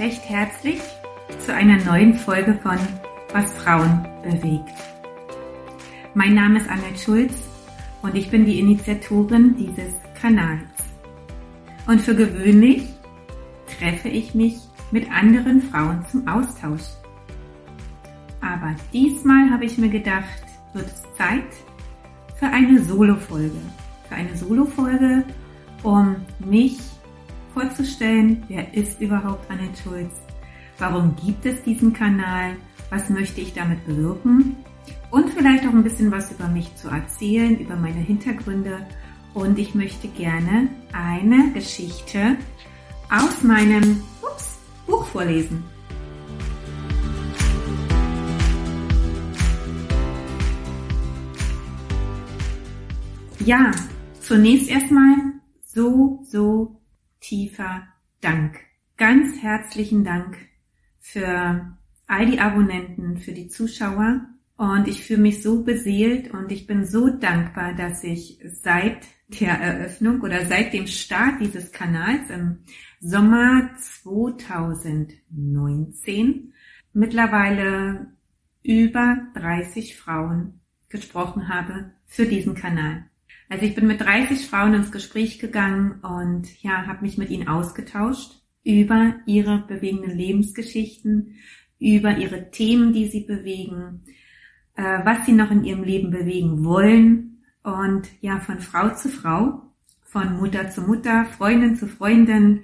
recht 0.00 0.26
herzlich 0.30 0.80
zu 1.44 1.52
einer 1.54 1.76
neuen 1.84 2.14
Folge 2.14 2.58
von 2.62 2.78
Was 3.34 3.52
Frauen 3.58 4.08
bewegt. 4.22 4.72
Mein 6.14 6.32
Name 6.32 6.58
ist 6.58 6.70
Annette 6.70 6.98
Schulz 6.98 7.34
und 8.00 8.16
ich 8.16 8.30
bin 8.30 8.46
die 8.46 8.60
Initiatorin 8.60 9.56
dieses 9.58 9.92
Kanals. 10.18 10.62
Und 11.86 12.00
für 12.00 12.14
gewöhnlich 12.14 12.88
treffe 13.78 14.08
ich 14.08 14.34
mich 14.34 14.56
mit 14.90 15.06
anderen 15.12 15.60
Frauen 15.60 16.02
zum 16.10 16.26
Austausch. 16.26 16.88
Aber 18.40 18.74
diesmal 18.94 19.50
habe 19.50 19.66
ich 19.66 19.76
mir 19.76 19.90
gedacht, 19.90 20.44
wird 20.72 20.86
es 20.86 21.02
Zeit 21.18 21.44
für 22.36 22.46
eine 22.46 22.82
Solo-Folge. 22.82 23.60
Für 24.08 24.14
eine 24.14 24.34
Solo-Folge, 24.34 25.24
um 25.82 26.16
mich 26.38 26.78
vorzustellen, 27.52 28.42
wer 28.48 28.72
ist 28.74 29.00
überhaupt 29.00 29.50
Annette 29.50 29.82
Schulz? 29.82 30.14
Warum 30.78 31.14
gibt 31.16 31.44
es 31.46 31.62
diesen 31.62 31.92
Kanal? 31.92 32.56
Was 32.90 33.10
möchte 33.10 33.40
ich 33.40 33.52
damit 33.52 33.84
bewirken? 33.86 34.56
Und 35.10 35.30
vielleicht 35.30 35.66
auch 35.66 35.72
ein 35.72 35.82
bisschen 35.82 36.10
was 36.10 36.30
über 36.32 36.48
mich 36.48 36.74
zu 36.76 36.88
erzählen, 36.88 37.58
über 37.58 37.76
meine 37.76 38.00
Hintergründe. 38.00 38.86
Und 39.34 39.58
ich 39.58 39.74
möchte 39.74 40.08
gerne 40.08 40.68
eine 40.92 41.52
Geschichte 41.52 42.36
aus 43.10 43.42
meinem 43.42 44.02
ups, 44.22 44.58
Buch 44.86 45.04
vorlesen. 45.06 45.62
Ja, 53.44 53.70
zunächst 54.20 54.68
erstmal 54.68 55.16
so, 55.64 56.20
so 56.24 56.79
tiefer 57.20 57.86
Dank. 58.20 58.58
Ganz 58.96 59.40
herzlichen 59.42 60.04
Dank 60.04 60.36
für 60.98 61.76
all 62.06 62.26
die 62.26 62.40
Abonnenten, 62.40 63.18
für 63.18 63.32
die 63.32 63.48
Zuschauer. 63.48 64.26
Und 64.56 64.88
ich 64.88 65.04
fühle 65.04 65.22
mich 65.22 65.42
so 65.42 65.62
beseelt 65.62 66.34
und 66.34 66.52
ich 66.52 66.66
bin 66.66 66.84
so 66.84 67.08
dankbar, 67.08 67.72
dass 67.74 68.04
ich 68.04 68.38
seit 68.44 69.06
der 69.28 69.52
Eröffnung 69.52 70.20
oder 70.20 70.44
seit 70.44 70.74
dem 70.74 70.86
Start 70.86 71.40
dieses 71.40 71.72
Kanals 71.72 72.28
im 72.28 72.58
Sommer 73.00 73.70
2019 73.78 76.52
mittlerweile 76.92 78.12
über 78.62 79.18
30 79.34 79.96
Frauen 79.96 80.60
gesprochen 80.88 81.48
habe 81.48 81.92
für 82.06 82.26
diesen 82.26 82.54
Kanal. 82.54 83.09
Also 83.50 83.66
ich 83.66 83.74
bin 83.74 83.88
mit 83.88 84.00
30 84.00 84.46
Frauen 84.46 84.74
ins 84.74 84.92
Gespräch 84.92 85.40
gegangen 85.40 86.00
und 86.02 86.62
ja, 86.62 86.86
habe 86.86 87.02
mich 87.02 87.18
mit 87.18 87.30
ihnen 87.30 87.48
ausgetauscht 87.48 88.40
über 88.62 89.16
ihre 89.26 89.64
bewegenden 89.66 90.16
Lebensgeschichten, 90.16 91.34
über 91.80 92.16
ihre 92.16 92.52
Themen, 92.52 92.92
die 92.92 93.08
sie 93.08 93.24
bewegen, 93.24 94.02
äh, 94.76 95.00
was 95.04 95.26
sie 95.26 95.32
noch 95.32 95.50
in 95.50 95.64
ihrem 95.64 95.82
Leben 95.82 96.12
bewegen 96.12 96.64
wollen 96.64 97.42
und 97.64 98.08
ja, 98.20 98.38
von 98.38 98.60
Frau 98.60 98.94
zu 98.94 99.08
Frau, 99.08 99.62
von 100.04 100.36
Mutter 100.36 100.70
zu 100.70 100.82
Mutter, 100.82 101.24
Freundin 101.24 101.74
zu 101.74 101.88
Freundin. 101.88 102.62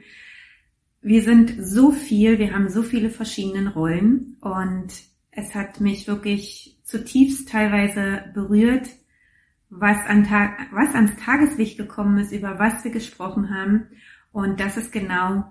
Wir 1.03 1.23
sind 1.23 1.57
so 1.59 1.91
viel, 1.91 2.39
wir 2.39 2.55
haben 2.55 2.69
so 2.69 2.85
viele 2.85 3.11
verschiedene 3.11 3.75
Rollen 3.75 4.37
und 4.41 4.93
es 5.33 5.53
hat 5.53 5.81
mich 5.81 6.07
wirklich 6.07 6.79
zutiefst 6.85 7.49
teilweise 7.49 8.27
berührt, 8.35 8.89
was, 9.79 9.99
an 10.07 10.25
Tag, 10.25 10.69
was 10.73 10.95
ans 10.95 11.17
Tageslicht 11.17 11.77
gekommen 11.77 12.19
ist, 12.19 12.33
über 12.33 12.59
was 12.59 12.85
wir 12.85 12.91
gesprochen 12.91 13.55
haben. 13.55 13.89
Und 14.33 14.61
das 14.61 14.77
ist 14.77 14.93
genau 14.93 15.45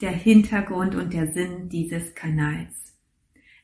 der 0.00 0.10
Hintergrund 0.10 0.94
und 0.94 1.12
der 1.12 1.32
Sinn 1.32 1.68
dieses 1.68 2.14
Kanals. 2.14 2.94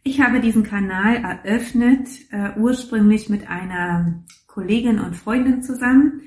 Ich 0.04 0.20
habe 0.20 0.40
diesen 0.40 0.62
Kanal 0.62 1.16
eröffnet, 1.16 2.08
äh, 2.30 2.58
ursprünglich 2.58 3.28
mit 3.28 3.48
einer 3.48 4.24
Kollegin 4.46 5.00
und 5.00 5.16
Freundin 5.16 5.62
zusammen. 5.62 6.22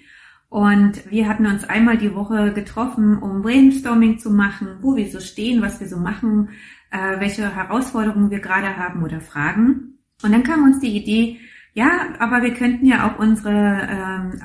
Und 0.50 1.10
wir 1.10 1.30
hatten 1.30 1.46
uns 1.46 1.64
einmal 1.64 1.98
die 1.98 2.14
Woche 2.14 2.52
getroffen, 2.52 3.18
um 3.18 3.42
Brainstorming 3.42 4.20
zu 4.20 4.30
machen, 4.30 4.80
wo 4.82 4.98
wir 4.98 5.10
so 5.10 5.22
stehen, 5.22 5.62
was 5.62 5.80
wir 5.80 5.88
so 5.88 5.98
machen, 5.98 6.50
äh, 6.92 7.20
welche 7.20 7.56
Herausforderungen 7.56 8.30
wir 8.30 8.40
gerade 8.40 8.76
haben 8.76 9.02
oder 9.02 9.22
Fragen. 9.22 10.00
Und 10.22 10.32
dann 10.34 10.44
kam 10.44 10.64
uns 10.64 10.80
die 10.80 10.96
Idee, 10.96 11.40
ja, 11.74 12.14
aber 12.20 12.42
wir 12.42 12.54
könnten 12.54 12.86
ja 12.86 13.10
auch 13.10 13.20
unsere 13.20 13.88
ähm, 13.90 14.42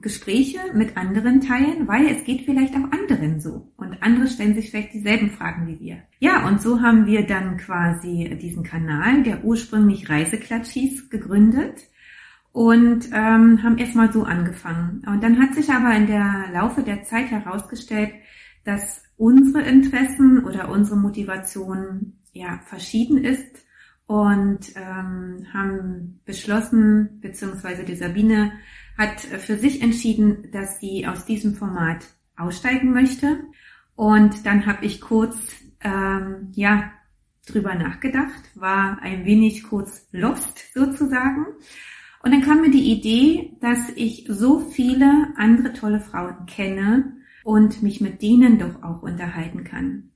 Gespräche 0.00 0.58
mit 0.74 0.96
anderen 0.96 1.40
teilen, 1.40 1.88
weil 1.88 2.06
es 2.06 2.24
geht 2.24 2.42
vielleicht 2.42 2.74
auch 2.74 2.92
anderen 2.92 3.40
so. 3.40 3.72
Und 3.76 4.02
andere 4.02 4.28
stellen 4.28 4.54
sich 4.54 4.70
vielleicht 4.70 4.94
dieselben 4.94 5.30
Fragen 5.30 5.66
wie 5.66 5.80
wir. 5.80 6.02
Ja, 6.20 6.46
und 6.46 6.60
so 6.60 6.80
haben 6.80 7.06
wir 7.06 7.26
dann 7.26 7.56
quasi 7.56 8.36
diesen 8.40 8.62
Kanal, 8.62 9.22
der 9.22 9.44
ursprünglich 9.44 10.08
Reiseklatsch 10.08 10.70
hieß, 10.70 11.10
gegründet 11.10 11.80
und 12.52 13.08
ähm, 13.12 13.62
haben 13.62 13.78
erstmal 13.78 14.12
so 14.12 14.24
angefangen. 14.24 15.02
Und 15.06 15.22
dann 15.22 15.40
hat 15.40 15.54
sich 15.54 15.70
aber 15.70 15.94
in 15.94 16.06
der 16.06 16.46
Laufe 16.52 16.82
der 16.82 17.02
Zeit 17.02 17.30
herausgestellt, 17.30 18.12
dass 18.64 19.02
unsere 19.16 19.62
Interessen 19.62 20.44
oder 20.44 20.68
unsere 20.68 20.96
Motivation 20.96 22.18
ja 22.32 22.60
verschieden 22.66 23.18
ist 23.18 23.67
und 24.08 24.74
ähm, 24.74 25.46
haben 25.52 26.20
beschlossen, 26.24 27.20
beziehungsweise 27.20 27.84
die 27.84 27.94
Sabine 27.94 28.52
hat 28.96 29.20
für 29.20 29.58
sich 29.58 29.82
entschieden, 29.82 30.50
dass 30.50 30.80
sie 30.80 31.06
aus 31.06 31.26
diesem 31.26 31.54
Format 31.54 32.06
aussteigen 32.34 32.92
möchte. 32.92 33.38
Und 33.94 34.46
dann 34.46 34.64
habe 34.64 34.86
ich 34.86 35.02
kurz 35.02 35.36
ähm, 35.80 36.52
ja 36.54 36.90
drüber 37.46 37.74
nachgedacht, 37.74 38.50
war 38.54 38.98
ein 39.02 39.26
wenig 39.26 39.64
kurz 39.64 40.08
lost 40.10 40.72
sozusagen. 40.72 41.44
Und 42.22 42.32
dann 42.32 42.42
kam 42.42 42.62
mir 42.62 42.70
die 42.70 42.90
Idee, 42.90 43.58
dass 43.60 43.90
ich 43.94 44.24
so 44.26 44.60
viele 44.60 45.34
andere 45.36 45.74
tolle 45.74 46.00
Frauen 46.00 46.46
kenne 46.46 47.18
und 47.44 47.82
mich 47.82 48.00
mit 48.00 48.22
denen 48.22 48.58
doch 48.58 48.82
auch 48.82 49.02
unterhalten 49.02 49.64
kann 49.64 50.12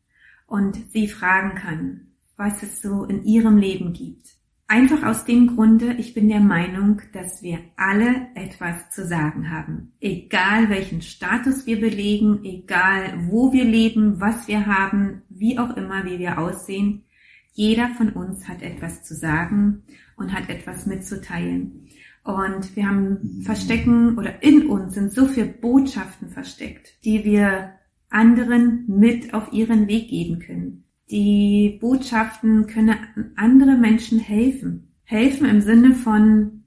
und 0.47 0.91
sie 0.91 1.09
fragen 1.09 1.57
kann, 1.57 2.12
was 2.43 2.61
es 2.65 2.83
so 2.83 3.05
in 3.05 3.23
ihrem 3.25 3.57
Leben 3.57 3.93
gibt. 3.93 4.27
Einfach 4.67 5.05
aus 5.05 5.25
dem 5.25 5.55
Grunde, 5.55 5.95
ich 5.99 6.13
bin 6.13 6.29
der 6.29 6.41
Meinung, 6.41 7.01
dass 7.13 7.41
wir 7.41 7.61
alle 7.77 8.27
etwas 8.35 8.91
zu 8.91 9.07
sagen 9.07 9.49
haben. 9.49 9.93
Egal 10.01 10.69
welchen 10.69 11.03
Status 11.03 11.67
wir 11.67 11.79
belegen, 11.79 12.45
egal 12.45 13.29
wo 13.29 13.53
wir 13.53 13.65
leben, 13.65 14.21
was 14.21 14.49
wir 14.49 14.67
haben, 14.67 15.23
wie 15.29 15.57
auch 15.57 15.77
immer, 15.77 16.05
wie 16.05 16.19
wir 16.19 16.39
aussehen. 16.39 17.05
Jeder 17.53 17.91
von 17.91 18.09
uns 18.09 18.49
hat 18.49 18.61
etwas 18.63 19.05
zu 19.05 19.15
sagen 19.15 19.85
und 20.17 20.33
hat 20.33 20.49
etwas 20.49 20.87
mitzuteilen. 20.87 21.87
Und 22.25 22.75
wir 22.75 22.89
haben 22.89 23.43
verstecken 23.45 24.19
oder 24.19 24.43
in 24.43 24.67
uns 24.67 24.95
sind 24.95 25.13
so 25.13 25.27
viele 25.27 25.47
Botschaften 25.47 26.29
versteckt, 26.29 27.05
die 27.05 27.25
wir 27.25 27.75
anderen 28.09 28.85
mit 28.89 29.33
auf 29.33 29.53
ihren 29.53 29.87
Weg 29.87 30.09
geben 30.09 30.41
können. 30.41 30.82
Die 31.13 31.77
Botschaften 31.79 32.67
können 32.67 32.97
andere 33.37 33.77
Menschen 33.77 34.19
helfen. 34.19 34.95
Helfen 35.05 35.47
im 35.47 35.61
Sinne 35.61 35.95
von, 35.95 36.65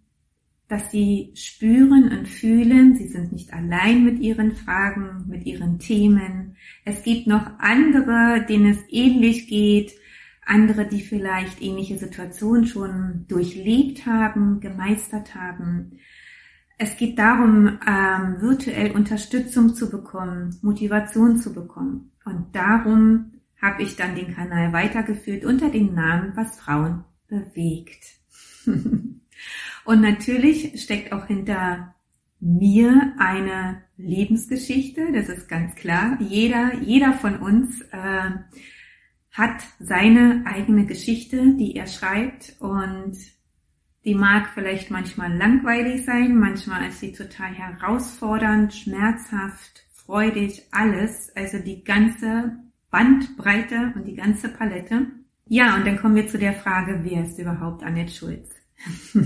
dass 0.67 0.91
sie 0.91 1.31
spüren 1.33 2.15
und 2.15 2.27
fühlen, 2.27 2.95
sie 2.95 3.07
sind 3.07 3.31
nicht 3.31 3.51
allein 3.51 4.05
mit 4.05 4.19
ihren 4.19 4.51
Fragen, 4.51 5.25
mit 5.27 5.47
ihren 5.47 5.79
Themen. 5.79 6.57
Es 6.85 7.01
gibt 7.01 7.25
noch 7.25 7.57
andere, 7.57 8.45
denen 8.47 8.69
es 8.69 8.77
ähnlich 8.89 9.47
geht, 9.47 9.95
andere, 10.45 10.85
die 10.85 11.01
vielleicht 11.01 11.59
ähnliche 11.59 11.97
Situationen 11.97 12.67
schon 12.67 13.25
durchlebt 13.27 14.05
haben, 14.05 14.59
gemeistert 14.59 15.33
haben. 15.33 15.97
Es 16.77 16.97
geht 16.97 17.17
darum, 17.17 17.79
ähm, 17.87 18.41
virtuell 18.41 18.91
Unterstützung 18.91 19.73
zu 19.73 19.89
bekommen, 19.89 20.55
Motivation 20.61 21.37
zu 21.37 21.51
bekommen. 21.51 22.11
Und 22.25 22.55
darum 22.55 23.31
habe 23.65 23.81
ich 23.81 23.95
dann 23.95 24.15
den 24.15 24.35
Kanal 24.35 24.71
weitergeführt 24.73 25.43
unter 25.43 25.69
dem 25.69 25.93
Namen 25.95 26.33
Was 26.35 26.59
Frauen 26.59 27.03
bewegt. 27.27 28.05
Und 29.85 30.01
natürlich 30.01 30.81
steckt 30.81 31.11
auch 31.11 31.25
hinter 31.25 31.95
mir 32.39 33.13
eine 33.17 33.81
Lebensgeschichte, 33.97 35.11
das 35.13 35.29
ist 35.29 35.47
ganz 35.47 35.75
klar. 35.75 36.17
Jeder, 36.21 36.75
jeder 36.81 37.13
von 37.13 37.37
uns 37.37 37.81
äh, 37.91 38.31
hat 39.31 39.63
seine 39.79 40.43
eigene 40.45 40.85
Geschichte, 40.85 41.55
die 41.55 41.75
er 41.75 41.87
schreibt 41.87 42.55
und 42.59 43.17
die 44.03 44.15
mag 44.15 44.49
vielleicht 44.53 44.91
manchmal 44.91 45.35
langweilig 45.35 46.05
sein, 46.05 46.37
manchmal 46.37 46.87
ist 46.89 46.99
sie 46.99 47.13
total 47.13 47.53
herausfordernd, 47.53 48.73
schmerzhaft, 48.73 49.85
freudig, 49.91 50.67
alles. 50.71 51.35
Also 51.35 51.57
die 51.57 51.83
ganze 51.83 52.64
Bandbreite 52.95 53.91
und 53.93 54.07
die 54.07 54.15
ganze 54.15 54.47
Palette. 54.47 55.07
Ja, 55.49 55.75
und 55.75 55.85
dann 55.85 55.97
kommen 55.97 56.15
wir 56.15 56.29
zu 56.29 56.37
der 56.37 56.53
Frage, 56.53 57.01
wer 57.03 57.25
ist 57.25 57.37
überhaupt 57.37 57.83
Annette 57.83 58.13
Schulz? 58.13 58.49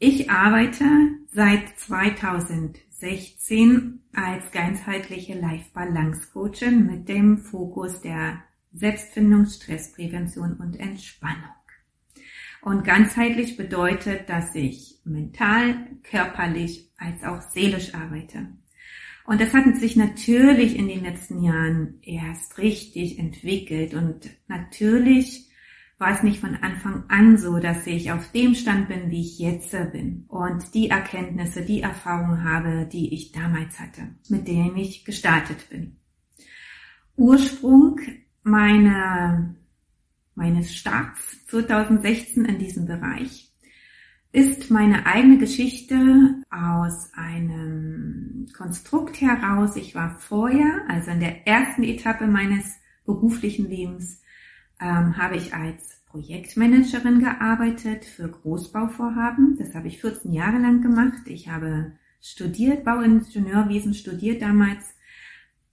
ich 0.00 0.28
arbeite 0.28 0.84
seit 1.30 1.78
2016 1.78 4.00
als 4.12 4.50
ganzheitliche 4.50 5.38
Life 5.38 5.70
Balance 5.72 6.28
Coachin 6.32 6.86
mit 6.86 7.08
dem 7.08 7.38
Fokus 7.38 8.00
der 8.00 8.42
Selbstfindung, 8.72 9.46
Stressprävention 9.46 10.54
und 10.54 10.74
Entspannung. 10.74 11.54
Und 12.62 12.82
ganzheitlich 12.82 13.56
bedeutet, 13.56 14.28
dass 14.28 14.56
ich 14.56 14.98
mental, 15.04 15.86
körperlich 16.02 16.90
als 16.96 17.22
auch 17.22 17.42
seelisch 17.42 17.94
arbeite. 17.94 18.48
Und 19.26 19.40
das 19.40 19.54
hat 19.54 19.76
sich 19.76 19.96
natürlich 19.96 20.76
in 20.76 20.88
den 20.88 21.02
letzten 21.02 21.42
Jahren 21.42 21.98
erst 22.02 22.58
richtig 22.58 23.18
entwickelt. 23.18 23.94
Und 23.94 24.28
natürlich 24.48 25.48
war 25.98 26.10
es 26.10 26.22
nicht 26.22 26.40
von 26.40 26.56
Anfang 26.56 27.04
an 27.08 27.38
so, 27.38 27.58
dass 27.58 27.86
ich 27.86 28.12
auf 28.12 28.30
dem 28.32 28.54
Stand 28.54 28.88
bin, 28.88 29.10
wie 29.10 29.22
ich 29.22 29.38
jetzt 29.38 29.70
bin. 29.92 30.24
Und 30.28 30.74
die 30.74 30.90
Erkenntnisse, 30.90 31.62
die 31.62 31.80
Erfahrungen 31.80 32.44
habe, 32.44 32.86
die 32.92 33.14
ich 33.14 33.32
damals 33.32 33.80
hatte, 33.80 34.02
mit 34.28 34.46
denen 34.46 34.76
ich 34.76 35.04
gestartet 35.04 35.70
bin. 35.70 35.96
Ursprung 37.16 38.00
meiner, 38.42 39.54
meines 40.34 40.74
Starts 40.74 41.46
2016 41.46 42.44
in 42.44 42.58
diesem 42.58 42.86
Bereich 42.86 43.53
ist 44.34 44.68
meine 44.68 45.06
eigene 45.06 45.38
Geschichte 45.38 46.42
aus 46.50 47.12
einem 47.14 48.48
Konstrukt 48.56 49.20
heraus. 49.20 49.76
Ich 49.76 49.94
war 49.94 50.18
vorher, 50.18 50.82
also 50.88 51.12
in 51.12 51.20
der 51.20 51.46
ersten 51.46 51.84
Etappe 51.84 52.26
meines 52.26 52.80
beruflichen 53.06 53.70
Lebens, 53.70 54.20
ähm, 54.80 55.16
habe 55.16 55.36
ich 55.36 55.54
als 55.54 56.02
Projektmanagerin 56.06 57.20
gearbeitet 57.20 58.04
für 58.04 58.28
Großbauvorhaben. 58.28 59.56
Das 59.56 59.72
habe 59.76 59.86
ich 59.86 60.00
14 60.00 60.32
Jahre 60.32 60.58
lang 60.58 60.82
gemacht. 60.82 61.22
Ich 61.26 61.48
habe 61.48 61.92
studiert, 62.20 62.84
Bauingenieurwesen 62.84 63.94
studiert 63.94 64.42
damals 64.42 64.96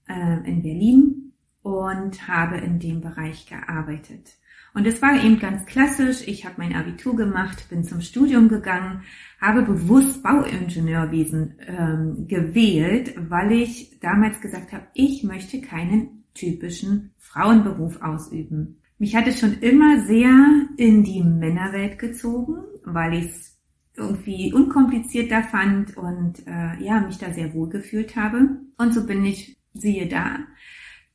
äh, 0.07 0.47
in 0.47 0.61
Berlin 0.61 1.33
und 1.63 2.27
habe 2.27 2.57
in 2.57 2.77
dem 2.77 3.01
Bereich 3.01 3.47
gearbeitet. 3.47 4.35
Und 4.73 4.87
es 4.87 5.01
war 5.01 5.21
eben 5.21 5.39
ganz 5.39 5.65
klassisch. 5.65 6.25
Ich 6.27 6.45
habe 6.45 6.55
mein 6.57 6.75
Abitur 6.75 7.15
gemacht, 7.15 7.67
bin 7.69 7.83
zum 7.83 8.01
Studium 8.01 8.47
gegangen, 8.47 9.03
habe 9.39 9.63
bewusst 9.63 10.23
Bauingenieurwesen 10.23 11.55
ähm, 11.67 12.27
gewählt, 12.27 13.13
weil 13.17 13.51
ich 13.51 13.99
damals 13.99 14.39
gesagt 14.39 14.71
habe, 14.71 14.87
ich 14.93 15.23
möchte 15.23 15.59
keinen 15.59 16.23
typischen 16.33 17.11
Frauenberuf 17.17 18.01
ausüben. 18.01 18.81
Mich 18.97 19.15
hatte 19.15 19.33
schon 19.33 19.59
immer 19.59 20.05
sehr 20.05 20.67
in 20.77 21.03
die 21.03 21.23
Männerwelt 21.23 21.99
gezogen, 21.99 22.63
weil 22.85 23.15
ich 23.15 23.25
es 23.25 23.57
irgendwie 23.97 24.53
unkomplizierter 24.53 25.43
fand 25.43 25.97
und 25.97 26.47
äh, 26.47 26.81
ja, 26.81 27.01
mich 27.01 27.17
da 27.17 27.33
sehr 27.33 27.53
wohl 27.53 27.69
gefühlt 27.69 28.15
habe. 28.15 28.57
Und 28.77 28.93
so 28.93 29.05
bin 29.05 29.25
ich, 29.25 29.57
siehe 29.73 30.07
da, 30.07 30.39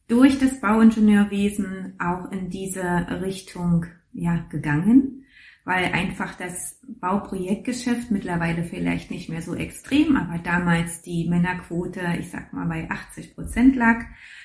durch 0.08 0.38
das 0.38 0.61
Bauingenieurwesen 0.61 1.94
auch 1.99 2.31
in 2.31 2.50
diese 2.50 2.82
Richtung 3.23 3.87
ja, 4.12 4.47
gegangen, 4.50 5.25
weil 5.64 5.93
einfach 5.93 6.35
das 6.37 6.81
Bauprojektgeschäft 6.87 8.11
mittlerweile 8.12 8.62
vielleicht 8.62 9.11
nicht 9.11 9.29
mehr 9.29 9.43
so 9.43 9.55
extrem, 9.55 10.17
aber 10.17 10.38
damals 10.38 11.03
die 11.03 11.29
Männerquote, 11.29 12.00
ich 12.20 12.31
sag 12.31 12.53
mal, 12.53 12.67
bei 12.67 12.88
80 12.88 13.35
Prozent 13.35 13.76
lag. 13.76 14.05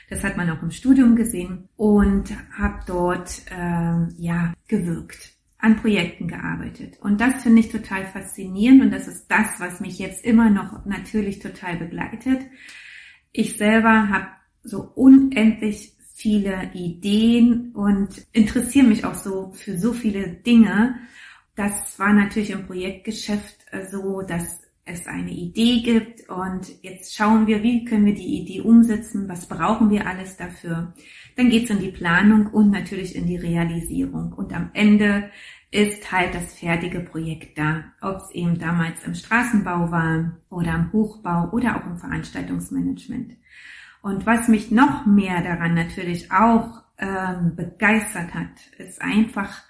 Das 0.09 0.23
hat 0.23 0.35
man 0.35 0.49
auch 0.49 0.61
im 0.61 0.71
Studium 0.71 1.15
gesehen 1.15 1.69
und 1.77 2.31
habe 2.57 2.79
dort 2.85 3.43
ähm, 3.51 4.09
ja 4.17 4.53
gewirkt 4.67 5.37
an 5.59 5.77
Projekten 5.77 6.27
gearbeitet. 6.27 6.97
Und 7.01 7.21
das 7.21 7.43
finde 7.43 7.59
ich 7.59 7.69
total 7.69 8.05
faszinierend 8.07 8.81
und 8.81 8.91
das 8.91 9.07
ist 9.07 9.27
das, 9.29 9.59
was 9.59 9.79
mich 9.79 9.99
jetzt 9.99 10.25
immer 10.25 10.49
noch 10.49 10.85
natürlich 10.85 11.37
total 11.37 11.77
begleitet. 11.77 12.41
Ich 13.31 13.57
selber 13.57 14.09
habe 14.09 14.27
so 14.63 14.91
unendlich 14.95 15.93
viele 16.13 16.71
Ideen 16.73 17.71
und 17.73 18.09
interessiere 18.31 18.87
mich 18.87 19.05
auch 19.05 19.15
so 19.15 19.51
für 19.53 19.77
so 19.77 19.93
viele 19.93 20.27
Dinge. 20.27 20.95
Das 21.55 21.97
war 21.99 22.13
natürlich 22.13 22.51
im 22.51 22.67
Projektgeschäft 22.67 23.65
äh, 23.71 23.85
so, 23.87 24.21
dass 24.21 24.61
es 24.85 25.07
eine 25.07 25.31
Idee 25.31 25.81
gibt 25.81 26.29
und 26.29 26.83
jetzt 26.83 27.15
schauen 27.15 27.47
wir, 27.47 27.61
wie 27.63 27.85
können 27.85 28.05
wir 28.05 28.15
die 28.15 28.41
Idee 28.41 28.61
umsetzen, 28.61 29.29
was 29.29 29.45
brauchen 29.45 29.89
wir 29.89 30.07
alles 30.07 30.37
dafür. 30.37 30.93
Dann 31.35 31.49
geht's 31.49 31.69
in 31.69 31.79
die 31.79 31.91
Planung 31.91 32.47
und 32.47 32.71
natürlich 32.71 33.15
in 33.15 33.27
die 33.27 33.37
Realisierung. 33.37 34.33
Und 34.33 34.53
am 34.53 34.71
Ende 34.73 35.29
ist 35.71 36.11
halt 36.11 36.35
das 36.35 36.53
fertige 36.53 36.99
Projekt 36.99 37.57
da, 37.57 37.85
ob 38.01 38.17
es 38.17 38.31
eben 38.31 38.59
damals 38.59 39.03
im 39.05 39.15
Straßenbau 39.15 39.91
war 39.91 40.37
oder 40.49 40.75
im 40.75 40.91
Hochbau 40.91 41.49
oder 41.51 41.77
auch 41.77 41.85
im 41.85 41.97
Veranstaltungsmanagement. 41.97 43.33
Und 44.01 44.25
was 44.25 44.47
mich 44.47 44.71
noch 44.71 45.05
mehr 45.05 45.41
daran 45.41 45.75
natürlich 45.75 46.31
auch 46.31 46.83
ähm, 46.97 47.55
begeistert 47.55 48.33
hat, 48.33 48.49
ist 48.77 49.01
einfach 49.01 49.61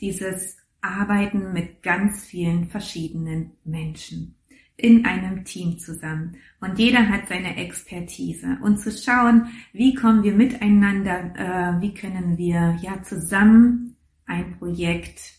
dieses 0.00 0.58
Arbeiten 0.80 1.52
mit 1.52 1.82
ganz 1.82 2.24
vielen 2.24 2.68
verschiedenen 2.68 3.52
Menschen 3.64 4.34
in 4.76 5.04
einem 5.04 5.44
Team 5.44 5.78
zusammen. 5.78 6.36
Und 6.60 6.78
jeder 6.78 7.08
hat 7.08 7.28
seine 7.28 7.56
Expertise. 7.56 8.58
Und 8.62 8.78
zu 8.78 8.92
schauen, 8.92 9.48
wie 9.72 9.94
kommen 9.94 10.22
wir 10.22 10.34
miteinander, 10.34 11.34
äh, 11.34 11.80
wie 11.80 11.94
können 11.94 12.38
wir 12.38 12.78
ja 12.80 13.02
zusammen 13.02 13.96
ein 14.26 14.56
Projekt 14.58 15.34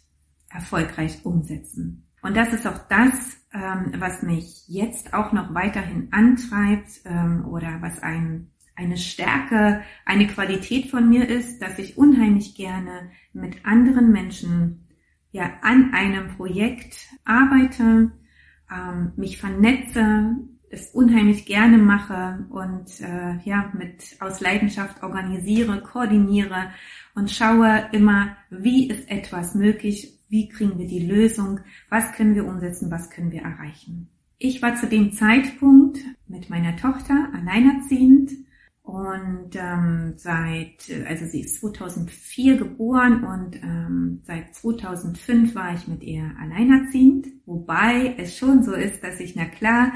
erfolgreich 0.50 1.24
umsetzen. 1.24 2.09
Und 2.22 2.36
das 2.36 2.54
ist 2.54 2.68
auch 2.68 2.78
das, 2.90 3.38
ähm, 3.54 3.94
was 3.98 4.22
mich 4.22 4.68
jetzt 4.68 5.14
auch 5.14 5.32
noch 5.32 5.54
weiterhin 5.54 6.10
antreibt 6.12 7.02
ähm, 7.06 7.46
oder 7.48 7.82
was 7.82 8.02
ein, 8.02 8.52
eine 8.76 8.98
Stärke, 8.98 9.82
eine 10.06 10.28
Qualität 10.28 10.90
von 10.90 11.10
mir 11.10 11.28
ist, 11.28 11.62
dass 11.62 11.80
ich 11.80 11.98
unheimlich 11.98 12.56
gerne 12.56 13.12
mit 13.34 13.66
anderen 13.66 14.12
Menschen 14.12 14.88
ja 15.32 15.52
an 15.62 15.94
einem 15.94 16.30
Projekt 16.36 16.96
arbeite, 17.26 18.12
ähm, 18.72 19.14
mich 19.16 19.38
vernetze, 19.38 20.38
es 20.72 20.90
unheimlich 20.90 21.46
gerne 21.46 21.78
mache 21.78 22.46
und 22.50 23.02
äh, 23.02 23.38
ja 23.44 23.72
mit 23.76 24.18
aus 24.20 24.40
Leidenschaft 24.40 25.02
organisiere, 25.02 25.82
koordiniere 25.82 26.72
und 27.16 27.32
schaue 27.32 27.90
immer, 27.92 28.38
wie 28.50 28.88
ist 28.90 29.10
etwas 29.10 29.56
möglich, 29.56 30.19
wie 30.30 30.48
kriegen 30.48 30.78
wir 30.78 30.88
die 30.88 31.06
Lösung? 31.06 31.60
Was 31.90 32.14
können 32.14 32.36
wir 32.36 32.46
umsetzen? 32.46 32.92
Was 32.92 33.10
können 33.10 33.32
wir 33.32 33.42
erreichen? 33.42 34.10
Ich 34.38 34.62
war 34.62 34.76
zu 34.76 34.88
dem 34.88 35.12
Zeitpunkt 35.12 36.00
mit 36.28 36.50
meiner 36.50 36.78
Tochter 36.78 37.30
alleinerziehend 37.34 38.32
und 38.84 39.56
ähm, 39.56 40.14
seit, 40.16 40.90
also 41.08 41.26
sie 41.26 41.42
ist 41.42 41.60
2004 41.60 42.58
geboren 42.58 43.24
und 43.24 43.56
ähm, 43.62 44.22
seit 44.24 44.56
2005 44.56 45.54
war 45.56 45.76
ich 45.76 45.88
mit 45.88 46.04
ihr 46.04 46.32
alleinerziehend, 46.40 47.28
wobei 47.46 48.16
es 48.18 48.38
schon 48.38 48.64
so 48.64 48.74
ist, 48.74 49.04
dass 49.04 49.20
ich 49.20 49.36
na 49.36 49.46
klar 49.46 49.94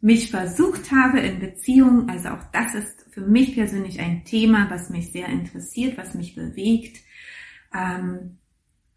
mich 0.00 0.30
versucht 0.30 0.90
habe 0.92 1.20
in 1.20 1.40
Beziehungen, 1.40 2.08
also 2.08 2.30
auch 2.30 2.44
das 2.52 2.74
ist 2.74 3.06
für 3.10 3.20
mich 3.20 3.54
persönlich 3.54 4.00
ein 4.00 4.24
Thema, 4.24 4.70
was 4.70 4.88
mich 4.88 5.12
sehr 5.12 5.28
interessiert, 5.28 5.98
was 5.98 6.14
mich 6.14 6.34
bewegt, 6.34 7.02
ähm, 7.74 8.38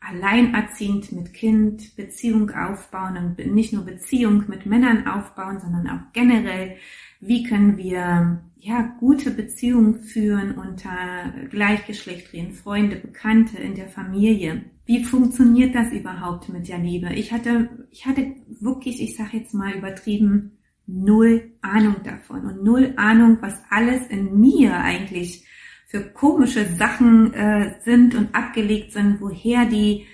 alleinerziehend 0.09 1.11
mit 1.11 1.33
Kind 1.33 1.95
Beziehung 1.95 2.51
aufbauen 2.51 3.17
und 3.17 3.53
nicht 3.53 3.73
nur 3.73 3.85
Beziehung 3.85 4.43
mit 4.47 4.65
Männern 4.65 5.07
aufbauen, 5.07 5.59
sondern 5.59 5.87
auch 5.87 6.13
generell, 6.13 6.77
wie 7.19 7.43
können 7.43 7.77
wir 7.77 8.41
ja 8.57 8.95
gute 8.99 9.31
Beziehungen 9.31 9.95
führen 10.03 10.55
unter 10.55 11.33
Gleichgeschlechtlichen, 11.49 12.53
Freunde, 12.53 12.97
Bekannte 12.97 13.57
in 13.57 13.75
der 13.75 13.87
Familie. 13.87 14.63
Wie 14.85 15.03
funktioniert 15.03 15.73
das 15.75 15.91
überhaupt 15.91 16.49
mit 16.49 16.67
der 16.67 16.79
Liebe? 16.79 17.13
Ich 17.13 17.31
hatte, 17.31 17.69
ich 17.91 18.05
hatte 18.05 18.35
wirklich, 18.59 19.01
ich 19.01 19.15
sage 19.15 19.37
jetzt 19.37 19.53
mal 19.53 19.73
übertrieben, 19.73 20.57
null 20.85 21.51
Ahnung 21.61 21.95
davon 22.03 22.45
und 22.45 22.63
null 22.63 22.93
Ahnung, 22.97 23.37
was 23.41 23.61
alles 23.69 24.07
in 24.07 24.39
mir 24.39 24.75
eigentlich 24.75 25.45
für 25.93 26.01
komische 26.01 26.65
Sachen 26.65 27.35
äh, 27.35 27.75
sind 27.81 28.15
und 28.15 28.33
abgelegt 28.33 28.93
sind, 28.93 29.21
woher 29.21 29.65
die 29.65 30.07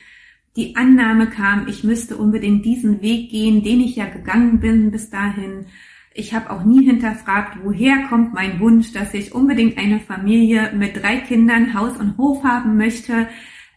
die 0.58 0.76
Annahme 0.76 1.30
kam, 1.30 1.68
ich 1.70 1.86
müsste 1.86 2.18
unbedingt 2.18 2.66
diesen 2.66 3.02
Weg 3.02 3.30
gehen, 3.30 3.64
den 3.64 3.80
ich 3.80 3.96
ja 3.96 4.08
gegangen 4.08 4.60
bin 4.60 4.92
bis 4.92 5.10
dahin. 5.10 5.68
Ich 6.14 6.34
habe 6.34 6.50
auch 6.50 6.66
nie 6.66 6.84
hinterfragt, 6.84 7.60
woher 7.64 8.08
kommt 8.10 8.34
mein 8.34 8.60
Wunsch, 8.60 8.92
dass 8.92 9.14
ich 9.14 9.34
unbedingt 9.34 9.78
eine 9.78 10.02
Familie 10.02 10.74
mit 10.74 11.02
drei 11.02 11.18
Kindern, 11.18 11.74
Haus 11.74 11.96
und 11.98 12.18
Hof 12.18 12.44
haben 12.44 12.76
möchte. 12.76 13.30